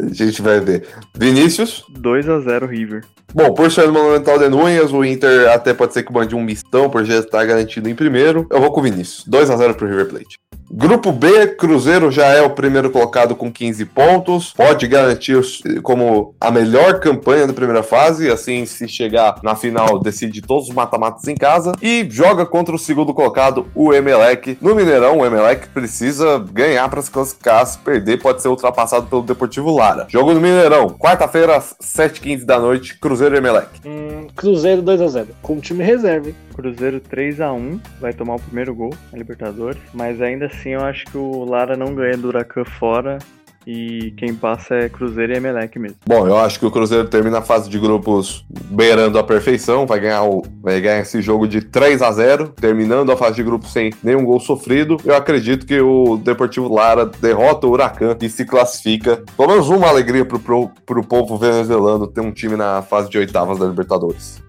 [0.00, 0.88] A gente vai ver.
[1.14, 1.84] Vinícius.
[1.90, 3.04] 2 a 0 River.
[3.34, 6.42] Bom, por ser no Monumental de Núñez, o Inter até pode ser que mande um
[6.42, 8.46] mistão, por já estar garantido em primeiro.
[8.50, 9.26] Eu vou com o Vinícius.
[9.28, 10.38] 2x0 pro River Plate.
[10.72, 14.52] Grupo B, Cruzeiro já é o primeiro colocado com 15 pontos.
[14.52, 15.36] Pode garantir
[15.82, 18.30] como a melhor campanha da primeira fase.
[18.30, 21.72] Assim, se chegar na final, decide todos os mata-matas em casa.
[21.82, 24.56] E joga contra o segundo colocado, o Emelec.
[24.60, 27.66] No Mineirão, o Emelec precisa ganhar para se classificar.
[27.66, 30.06] Se perder, pode ser ultrapassado pelo Deportivo Lara.
[30.08, 33.66] Jogo no Mineirão, quarta-feira, às 7h15 da noite, Cruzeiro e Emelec.
[33.84, 35.26] Hum, Cruzeiro 2x0.
[35.42, 36.36] Com o time reserva, hein?
[36.54, 39.80] Cruzeiro 3 a 1 vai tomar o primeiro gol na Libertadores.
[39.94, 43.18] Mas ainda assim eu acho que o Lara não ganha do Huracan fora.
[43.66, 45.98] E quem passa é Cruzeiro e Emelec mesmo.
[46.06, 50.00] Bom, eu acho que o Cruzeiro termina a fase de grupos beirando a perfeição, vai
[50.00, 53.70] ganhar, o, vai ganhar esse jogo de 3 a 0 terminando a fase de grupos
[53.70, 54.96] sem nenhum gol sofrido.
[55.04, 59.22] Eu acredito que o Deportivo Lara derrota o Huracan e se classifica.
[59.36, 63.58] Pelo menos uma alegria pro, pro povo venezuelano ter um time na fase de oitavas
[63.58, 64.42] da Libertadores.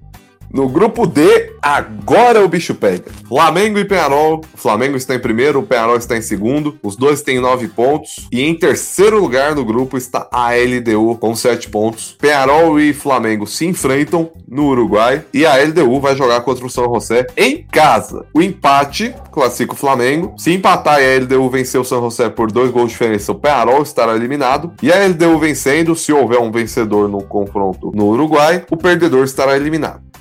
[0.54, 3.06] No grupo D, agora o bicho pega.
[3.26, 4.42] Flamengo e Penarol.
[4.54, 6.78] O Flamengo está em primeiro, o Penarol está em segundo.
[6.84, 8.28] Os dois têm nove pontos.
[8.30, 12.18] E em terceiro lugar no grupo está a LDU com sete pontos.
[12.20, 15.24] Penarol e Flamengo se enfrentam no Uruguai.
[15.34, 18.26] E a LDU vai jogar contra o São José em casa.
[18.34, 20.34] O empate classifica o Flamengo.
[20.38, 23.36] Se empatar e a LDU vencer o São José por dois gols de diferença, o
[23.36, 24.74] Penarol estará eliminado.
[24.84, 29.56] E a LDU vencendo, se houver um vencedor no confronto no Uruguai, o perdedor estará
[29.56, 30.12] eliminado.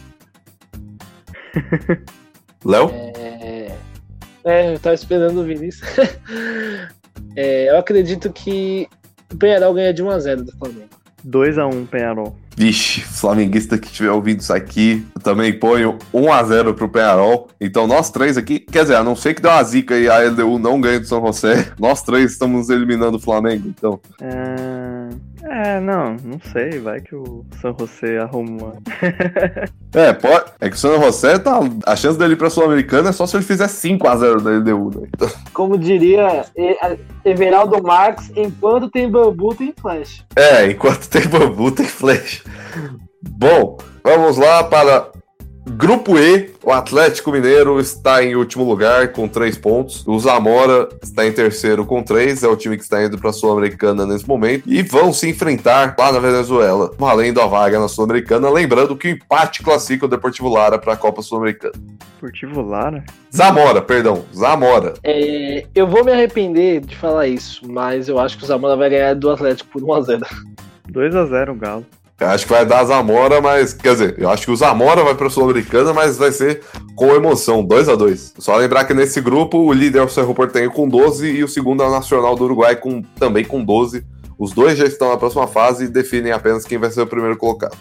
[2.64, 2.90] Léo?
[3.16, 3.72] É...
[4.44, 5.88] é, eu tava esperando o Vinícius.
[7.36, 8.88] É, eu acredito que
[9.32, 10.88] o Penharol ganha de 1x0 do Flamengo.
[11.22, 12.36] 2 a 1 Penharol.
[12.56, 17.48] Vixe, flamenguista que tiver ouvido isso aqui, eu também ponho 1x0 pro Penharol.
[17.60, 20.18] Então nós três aqui, quer dizer, a não ser que dê uma zica e a
[20.18, 23.68] LDU não ganhe do São José, nós três estamos eliminando o Flamengo.
[23.68, 24.89] Então, Ah,
[25.50, 26.78] É, não, não sei.
[26.78, 28.76] Vai que o San José arruma.
[29.92, 30.52] é, pode.
[30.60, 31.58] É que o San José tá.
[31.84, 35.08] A chance dele ir pra Sul-Americana é só se ele fizer 5x0 na LDU, né?
[35.52, 36.44] Como diria
[37.24, 40.24] Everaldo Marques, enquanto tem bambu, tem flash.
[40.36, 42.44] É, enquanto tem bambu, tem flash.
[43.20, 45.10] Bom, vamos lá para
[45.76, 50.04] Grupo E, o Atlético Mineiro está em último lugar com três pontos.
[50.06, 53.32] O Zamora está em terceiro com três, é o time que está indo para a
[53.32, 54.64] Sul-Americana nesse momento.
[54.66, 58.50] E vão se enfrentar lá na Venezuela, valendo a vaga na Sul-Americana.
[58.50, 61.74] Lembrando que o empate classifica o Deportivo Lara para a Copa Sul-Americana.
[62.14, 63.04] Deportivo Lara?
[63.34, 64.94] Zamora, perdão, Zamora.
[65.04, 68.90] É, eu vou me arrepender de falar isso, mas eu acho que o Zamora vai
[68.90, 70.26] ganhar do Atlético por 1x0.
[70.90, 71.86] 2x0 o Galo.
[72.20, 73.72] Acho que vai dar Zamora, mas.
[73.72, 76.62] Quer dizer, eu acho que o Zamora vai para a Sul-Americana, mas vai ser
[76.94, 80.34] com emoção, 2 a 2 Só lembrar que nesse grupo o líder é o Cerro
[80.34, 84.04] Portenho com 12 e o segundo é o Nacional do Uruguai com, também com 12.
[84.38, 87.36] Os dois já estão na próxima fase e definem apenas quem vai ser o primeiro
[87.36, 87.76] colocado.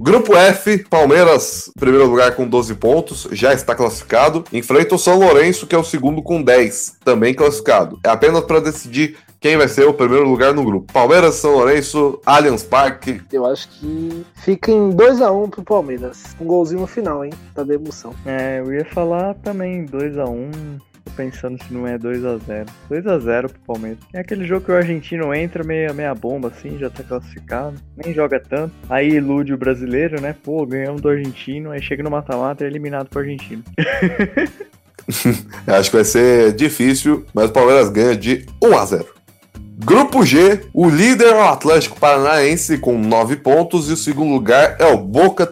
[0.00, 4.44] Grupo F, Palmeiras, primeiro lugar com 12 pontos, já está classificado.
[4.52, 7.98] Enfrenta o São Lourenço, que é o segundo com 10, também classificado.
[8.04, 10.92] É apenas para decidir quem vai ser o primeiro lugar no grupo.
[10.92, 13.20] Palmeiras, São Lourenço, Allianz Parque.
[13.32, 16.24] Eu acho que fica em 2x1 um pro Palmeiras.
[16.40, 17.32] Um golzinho no final, hein?
[17.54, 18.14] Tá de emoção.
[18.26, 20.28] É, eu ia falar também 2x1.
[20.28, 20.78] Um.
[21.04, 22.66] Tô pensando se não é 2x0.
[22.90, 23.98] 2x0 pro Palmeiras.
[24.12, 27.76] É aquele jogo que o argentino entra meia, meia bomba assim, já tá classificado.
[27.96, 28.74] Nem joga tanto.
[28.90, 30.34] Aí ilude o brasileiro, né?
[30.42, 31.70] Pô, ganhamos do argentino.
[31.70, 33.62] Aí chega no mata-mata e é eliminado pro argentino.
[35.66, 39.17] Acho que vai ser difícil, mas o Palmeiras ganha de 1 a 0.
[39.80, 44.74] Grupo G, o líder é o Atlético Paranaense com 9 pontos e o segundo lugar
[44.80, 45.48] é o Boca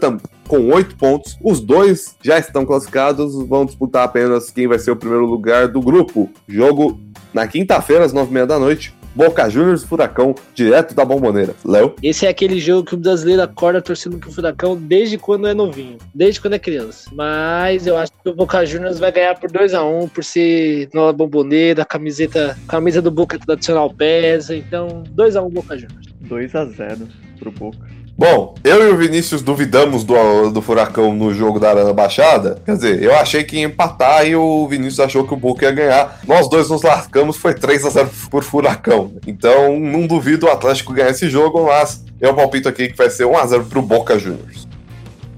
[0.48, 1.38] com 8 pontos.
[1.40, 5.80] Os dois já estão classificados, vão disputar apenas quem vai ser o primeiro lugar do
[5.80, 6.28] grupo.
[6.48, 6.98] Jogo
[7.32, 8.92] na quinta-feira, às 9h30 da noite.
[9.16, 11.54] Boca Juniors Furacão, direto da Bomboneira.
[11.64, 11.94] Léo?
[12.02, 15.96] Esse é aquele jogo que o brasileiro acorda torcendo pro Furacão desde quando é novinho,
[16.14, 17.08] desde quando é criança.
[17.14, 20.22] Mas eu acho que o Boca Juniors vai ganhar por 2 a 1 um, por
[20.22, 24.54] ser nova Bomboneira, camiseta, camisa do Boca tradicional pesa.
[24.54, 26.06] Então, 2 a 1 um, Boca Juniors.
[26.20, 27.08] 2 a 0
[27.38, 27.95] pro Boca.
[28.18, 32.62] Bom, eu e o Vinícius duvidamos do, do Furacão no jogo da Arana Baixada.
[32.64, 35.70] Quer dizer, eu achei que ia empatar e o Vinícius achou que o Boca ia
[35.70, 36.18] ganhar.
[36.26, 39.12] Nós dois nos largamos, foi 3 a 0 por Furacão.
[39.26, 43.26] Então, não duvido o Atlético ganhar esse jogo, mas eu palpito aqui que vai ser
[43.26, 44.66] 1 a 0 pro Boca Juniors.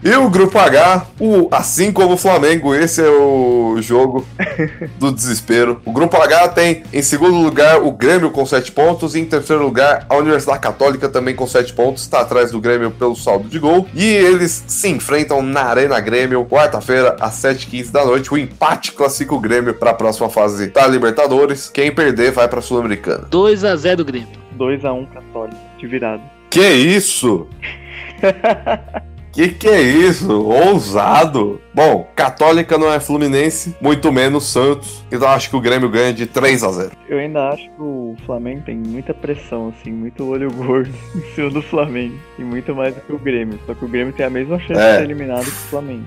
[0.02, 4.24] E o grupo H, o, assim como o Flamengo, esse é o jogo
[4.98, 5.80] do desespero.
[5.84, 9.62] O grupo H tem em segundo lugar o Grêmio com 7 pontos, e em terceiro
[9.62, 13.58] lugar a Universidade Católica também com 7 pontos, está atrás do Grêmio pelo saldo de
[13.58, 13.88] gol.
[13.92, 18.32] E eles se enfrentam na Arena Grêmio, quarta-feira, às 7h15 da noite.
[18.32, 21.68] O empate classifica o Grêmio para a próxima fase da Libertadores.
[21.68, 23.26] Quem perder vai para a Sul-Americana.
[23.30, 24.28] 2 a 0 Grêmio.
[24.52, 26.22] 2 a 1 Católica, de virada.
[26.50, 27.48] Que isso?
[29.38, 30.32] Que que é isso?
[30.32, 31.60] Ousado.
[31.72, 35.04] Bom, Católica não é Fluminense, muito menos Santos.
[35.12, 36.90] Então acho que o Grêmio ganha de 3 a 0.
[37.08, 41.50] Eu ainda acho que o Flamengo tem muita pressão, assim, muito olho gordo em cima
[41.50, 42.16] do Flamengo.
[42.36, 43.60] E muito mais do que o Grêmio.
[43.64, 44.90] Só que o Grêmio tem a mesma chance é.
[44.90, 46.04] de ser eliminado que o Flamengo.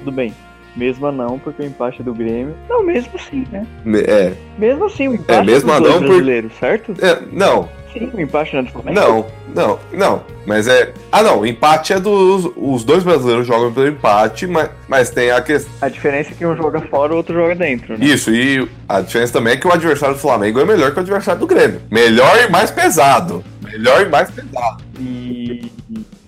[0.00, 0.34] Tudo bem.
[0.74, 2.56] Mesmo não, porque o empate é do Grêmio.
[2.68, 3.64] Não, mesmo assim, né?
[4.08, 4.32] É.
[4.58, 6.58] Mesmo assim, o empate é, mesmo é do não brasileiro, por...
[6.58, 6.94] certo?
[7.00, 8.98] É, não, Sim, o empate é Flamengo.
[8.98, 10.22] Não, não, não.
[10.46, 10.92] Mas é.
[11.10, 11.40] Ah, não.
[11.40, 12.50] O empate é dos.
[12.56, 15.72] Os dois brasileiros jogam pelo empate, mas, mas tem a questão.
[15.80, 18.04] A diferença é que um joga fora e o outro joga dentro, né?
[18.04, 21.00] Isso, e a diferença também é que o adversário do Flamengo é melhor que o
[21.00, 21.80] adversário do Grêmio.
[21.90, 23.44] Melhor e mais pesado.
[23.62, 24.82] Melhor e mais pesado.
[24.98, 25.70] E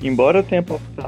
[0.04, 0.62] Embora eu tenha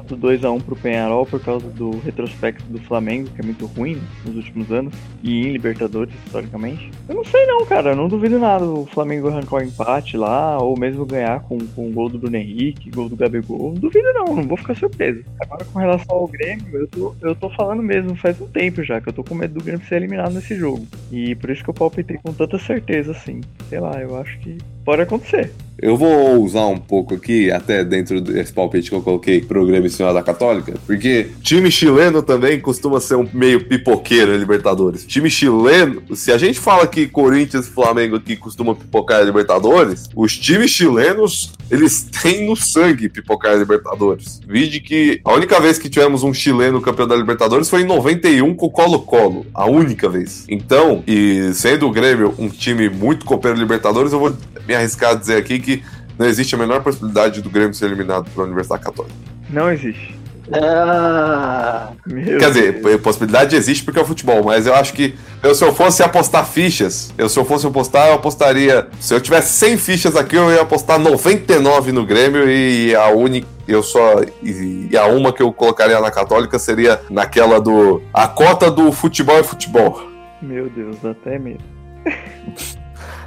[0.07, 4.37] passado 2x1 pro Penharol por causa do retrospecto do Flamengo, que é muito ruim nos
[4.37, 7.91] últimos anos, e em Libertadores, historicamente, eu não sei não, cara.
[7.91, 11.59] Eu não duvido nada o Flamengo arrancar o um empate lá, ou mesmo ganhar com,
[11.59, 13.73] com o gol do Bruno Henrique, gol do Gabigol.
[13.73, 15.25] Não duvido não, não vou ficar surpreso.
[15.41, 19.01] Agora com relação ao Grêmio, eu tô, eu tô falando mesmo faz um tempo já,
[19.01, 20.87] que eu tô com medo do Grêmio ser eliminado nesse jogo.
[21.11, 23.41] E por isso que eu palpitei com tanta certeza, assim.
[23.69, 25.53] Sei lá, eu acho que pode acontecer.
[25.79, 29.91] Eu vou usar um pouco aqui, até dentro desse palpite que eu coloquei pro Grêmio
[29.91, 35.05] Senhora da Católica, porque time chileno também costuma ser um meio pipoqueiro em Libertadores.
[35.05, 40.09] Time chileno, se a gente fala que Corinthians e Flamengo aqui costumam pipocar em Libertadores,
[40.17, 44.41] os times chilenos, eles têm no sangue pipocar em Libertadores.
[44.49, 48.55] Vide que a única vez que tivemos um chileno campeão da Libertadores foi em 91
[48.55, 49.45] com o Colo-Colo.
[49.53, 50.47] A única vez.
[50.49, 54.35] Então, e sendo o Grêmio um time muito copeiro Libertadores, eu vou
[54.67, 55.83] me arriscar a dizer aqui que
[56.19, 59.15] não existe a menor possibilidade do Grêmio ser eliminado pela Universidade Católica.
[59.51, 60.17] Não existe.
[60.53, 63.01] Ah, Meu Quer dizer, Deus.
[63.01, 66.47] possibilidade existe porque é o futebol, mas eu acho que eu, se eu fosse apostar
[66.47, 68.87] fichas, eu, se eu fosse apostar, eu apostaria.
[69.01, 73.47] Se eu tivesse 100 fichas aqui, eu ia apostar 99 no Grêmio e a única.
[73.67, 74.23] Eu só.
[74.43, 78.01] E, e a uma que eu colocaria na Católica seria naquela do.
[78.15, 80.01] A cota do futebol é futebol.
[80.41, 81.65] Meu Deus, até medo.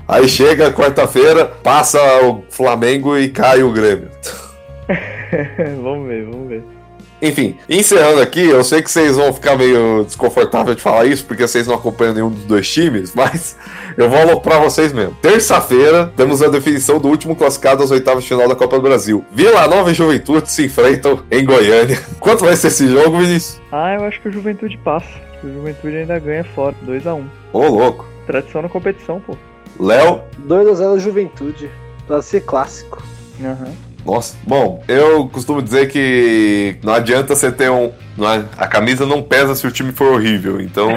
[0.10, 4.10] Aí chega quarta-feira, passa o Flamengo e cai o Grêmio.
[5.84, 6.64] vamos ver, vamos ver.
[7.22, 11.48] Enfim, encerrando aqui, eu sei que vocês vão ficar meio desconfortável de falar isso, porque
[11.48, 13.56] vocês não acompanham nenhum dos dois times, mas
[13.96, 15.14] eu vou aloprar vocês mesmo.
[15.22, 19.24] Terça-feira, temos a definição do último classificado às oitavas de final da Copa do Brasil.
[19.32, 22.00] Vila Nova e Juventude se enfrentam em Goiânia.
[22.20, 23.62] Quanto vai ser esse jogo, Vinícius?
[23.72, 25.08] Ah, eu acho que o Juventude passa.
[25.44, 27.26] O Juventude ainda ganha fora, 2x1.
[27.54, 28.08] Ô, louco.
[28.26, 29.38] Tradição na competição, pô.
[29.80, 30.22] Léo?
[30.48, 31.70] 2x0 Juventude.
[32.08, 33.04] Pra ser clássico.
[33.42, 33.72] Aham.
[34.06, 37.92] Nossa, bom, eu costumo dizer que não adianta você ter um.
[38.18, 40.60] não é- a camisa não pesa se o time for horrível.
[40.60, 40.90] Então,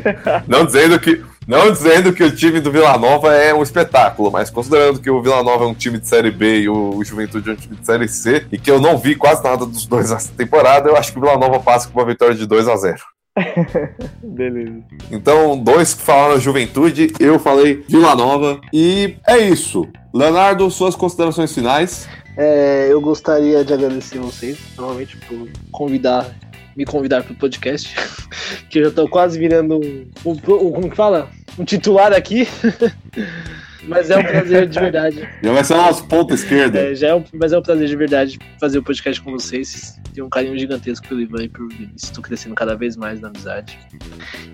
[0.46, 1.22] não dizendo que.
[1.46, 5.22] Não dizendo que o time do Vila Nova é um espetáculo, mas considerando que o
[5.22, 7.86] Vila Nova é um time de Série B e o Juventude é um time de
[7.86, 11.10] Série C, e que eu não vi quase nada dos dois nessa temporada, eu acho
[11.10, 12.98] que o Vila Nova passa com uma vitória de 2 a 0
[14.22, 14.82] Beleza.
[15.10, 19.86] Então, dois que falaram Juventude, eu falei Vila Nova, e é isso.
[20.12, 22.08] Leonardo, suas considerações finais.
[22.36, 26.34] É, eu gostaria de agradecer vocês, novamente, por convidar,
[26.76, 27.94] me convidar para o podcast.
[28.70, 31.28] que eu já tô quase virando um, um, um- como que fala?
[31.58, 32.46] Um titular aqui.
[33.88, 35.28] Mas é um prazer de verdade.
[35.42, 36.78] Já vai ser nosso ponto esquerda.
[36.78, 39.98] É, já é um, mas é um prazer de verdade fazer o podcast com vocês.
[40.12, 42.04] Tenho um carinho gigantesco pelo Ivan e por Vinícius.
[42.04, 43.78] Estou crescendo cada vez mais na amizade.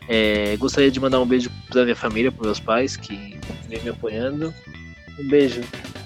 [0.08, 3.90] É, gostaria de mandar um beijo pra minha família, pros meus pais, que vem me
[3.90, 4.54] apoiando.
[5.18, 5.62] Um beijo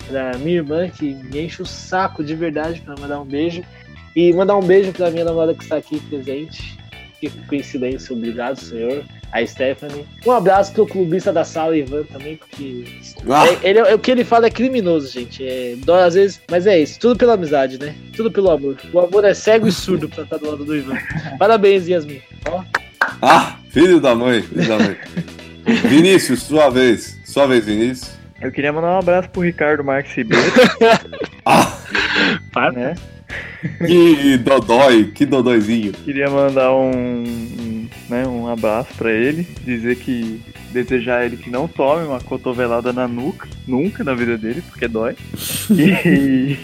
[0.07, 3.63] pra minha irmã, que me enche o saco de verdade pra mandar um beijo.
[4.17, 6.79] E mandar um beijo pra minha namorada que está aqui presente.
[7.21, 9.05] Que silêncio, obrigado, senhor.
[9.33, 10.07] A Stephanie.
[10.25, 12.85] Um abraço pro clubista da sala, Ivan, também, porque
[13.29, 15.45] Ah, é, ele, é- o que ele fala é criminoso, gente.
[15.47, 16.99] É, dói às vezes, mas é isso.
[16.99, 17.95] Tudo pela amizade, né?
[18.17, 18.77] Tudo pelo amor.
[18.93, 20.97] O amor é cego e surdo pra estar do lado do Ivan.
[21.39, 22.23] Parabéns, Yasmin.
[22.49, 22.63] Ó,
[23.21, 24.97] ah, filho da mãe, filho da mãe.
[25.89, 27.19] Vinícius, sua vez.
[27.27, 28.17] Sua vez, Vinícius.
[28.41, 30.45] Eu queria mandar um abraço pro Ricardo Marques Ribeiro,
[31.45, 31.77] Ah,
[32.53, 32.73] para.
[32.73, 32.95] né?
[33.87, 35.93] Que dodói, que dodóizinho.
[35.93, 40.41] Queria mandar um, um, né, um abraço pra ele, dizer que
[40.73, 45.15] desejar ele que não tome uma cotovelada na nuca, nunca na vida dele, porque dói.
[45.71, 46.57] E-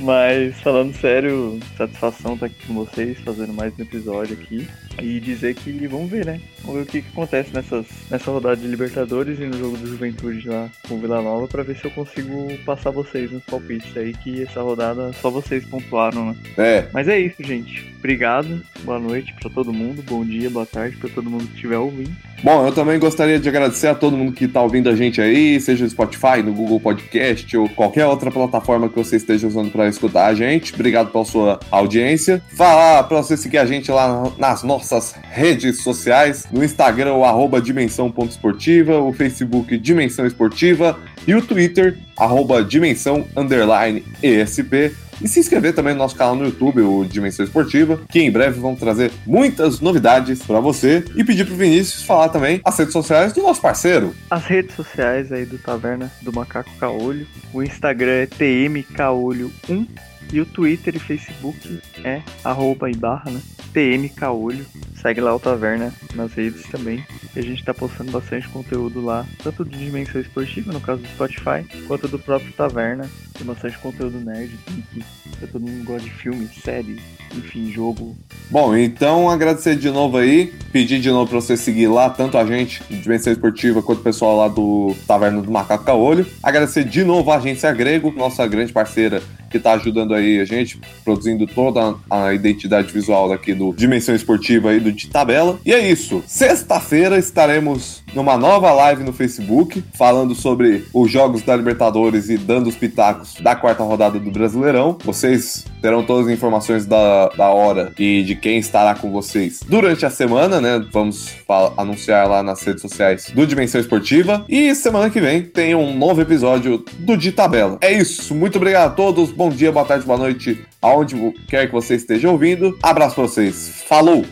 [0.00, 4.68] Mas falando sério, satisfação estar aqui com vocês, fazendo mais um episódio aqui.
[5.00, 6.40] E dizer que vamos ver, né?
[6.62, 9.86] Vamos ver o que, que acontece nessas, nessa rodada de Libertadores e no jogo do
[9.86, 13.96] Juventude lá com o Vila Nova pra ver se eu consigo passar vocês nos palpites
[13.96, 16.36] aí, que essa rodada só vocês pontuaram, né?
[16.56, 17.93] É, Mas é isso, gente.
[18.04, 18.60] Obrigado.
[18.82, 20.02] Boa noite pra todo mundo.
[20.02, 22.14] Bom dia, boa tarde pra todo mundo que estiver ouvindo.
[22.42, 25.58] Bom, eu também gostaria de agradecer a todo mundo que está ouvindo a gente aí,
[25.58, 29.88] seja no Spotify, no Google Podcast ou qualquer outra plataforma que você esteja usando para
[29.88, 30.74] escutar a gente.
[30.74, 32.42] Obrigado pela sua audiência.
[32.54, 38.98] Falar para você seguir a gente lá nas nossas redes sociais, no Instagram, o dimensão.esportiva,
[38.98, 44.94] o Facebook Dimensão Esportiva e o Twitter, arroba dimensão underline ESP.
[45.22, 48.58] E se inscrever também no nosso canal no YouTube, o Dimensão Esportiva, que em breve
[48.58, 51.04] vão trazer muitas novidades para você.
[51.14, 54.14] E pedir pro Vinícius falar também as redes sociais do nosso parceiro.
[54.28, 57.26] As redes sociais aí do Taverna do Macaco Caolho.
[57.52, 59.86] O Instagram é tmcaolho1
[60.34, 63.40] e o Twitter e Facebook é arroba e barra, né?
[63.74, 64.66] tmcaolho.
[65.00, 67.04] Segue lá o Taverna nas redes também.
[67.34, 71.08] E a gente tá postando bastante conteúdo lá, tanto de dimensão esportiva, no caso do
[71.08, 73.08] Spotify, quanto do próprio Taverna.
[73.34, 75.04] Tem bastante conteúdo nerd, geek,
[75.40, 77.00] todo mundo gosta de filme, série,
[77.34, 78.16] enfim, jogo.
[78.48, 82.46] Bom, então agradecer de novo aí, pedir de novo para você seguir lá, tanto a
[82.46, 86.24] gente, de Dimensão Esportiva, quanto o pessoal lá do Taverna do Macaco Caolho.
[86.42, 89.20] Agradecer de novo a Agência Grego, nossa grande parceira
[89.54, 94.74] que tá ajudando aí a gente, produzindo toda a identidade visual daqui do Dimensão Esportiva
[94.74, 95.60] e do de Tabela.
[95.64, 96.24] E é isso.
[96.26, 102.68] Sexta-feira estaremos numa nova live no Facebook, falando sobre os jogos da Libertadores e dando
[102.68, 104.98] os pitacos da quarta rodada do Brasileirão.
[105.04, 110.04] Vocês terão todas as informações da, da hora e de quem estará com vocês durante
[110.04, 110.84] a semana, né?
[110.90, 111.32] Vamos
[111.76, 114.44] anunciar lá nas redes sociais do Dimensão Esportiva.
[114.48, 117.78] E semana que vem tem um novo episódio do De Tabela.
[117.80, 118.34] É isso.
[118.34, 119.30] Muito obrigado a todos.
[119.44, 121.14] Bom dia, boa tarde, boa noite, aonde
[121.46, 122.78] quer que você esteja ouvindo.
[122.82, 123.82] Abraço pra vocês.
[123.86, 124.24] Falou!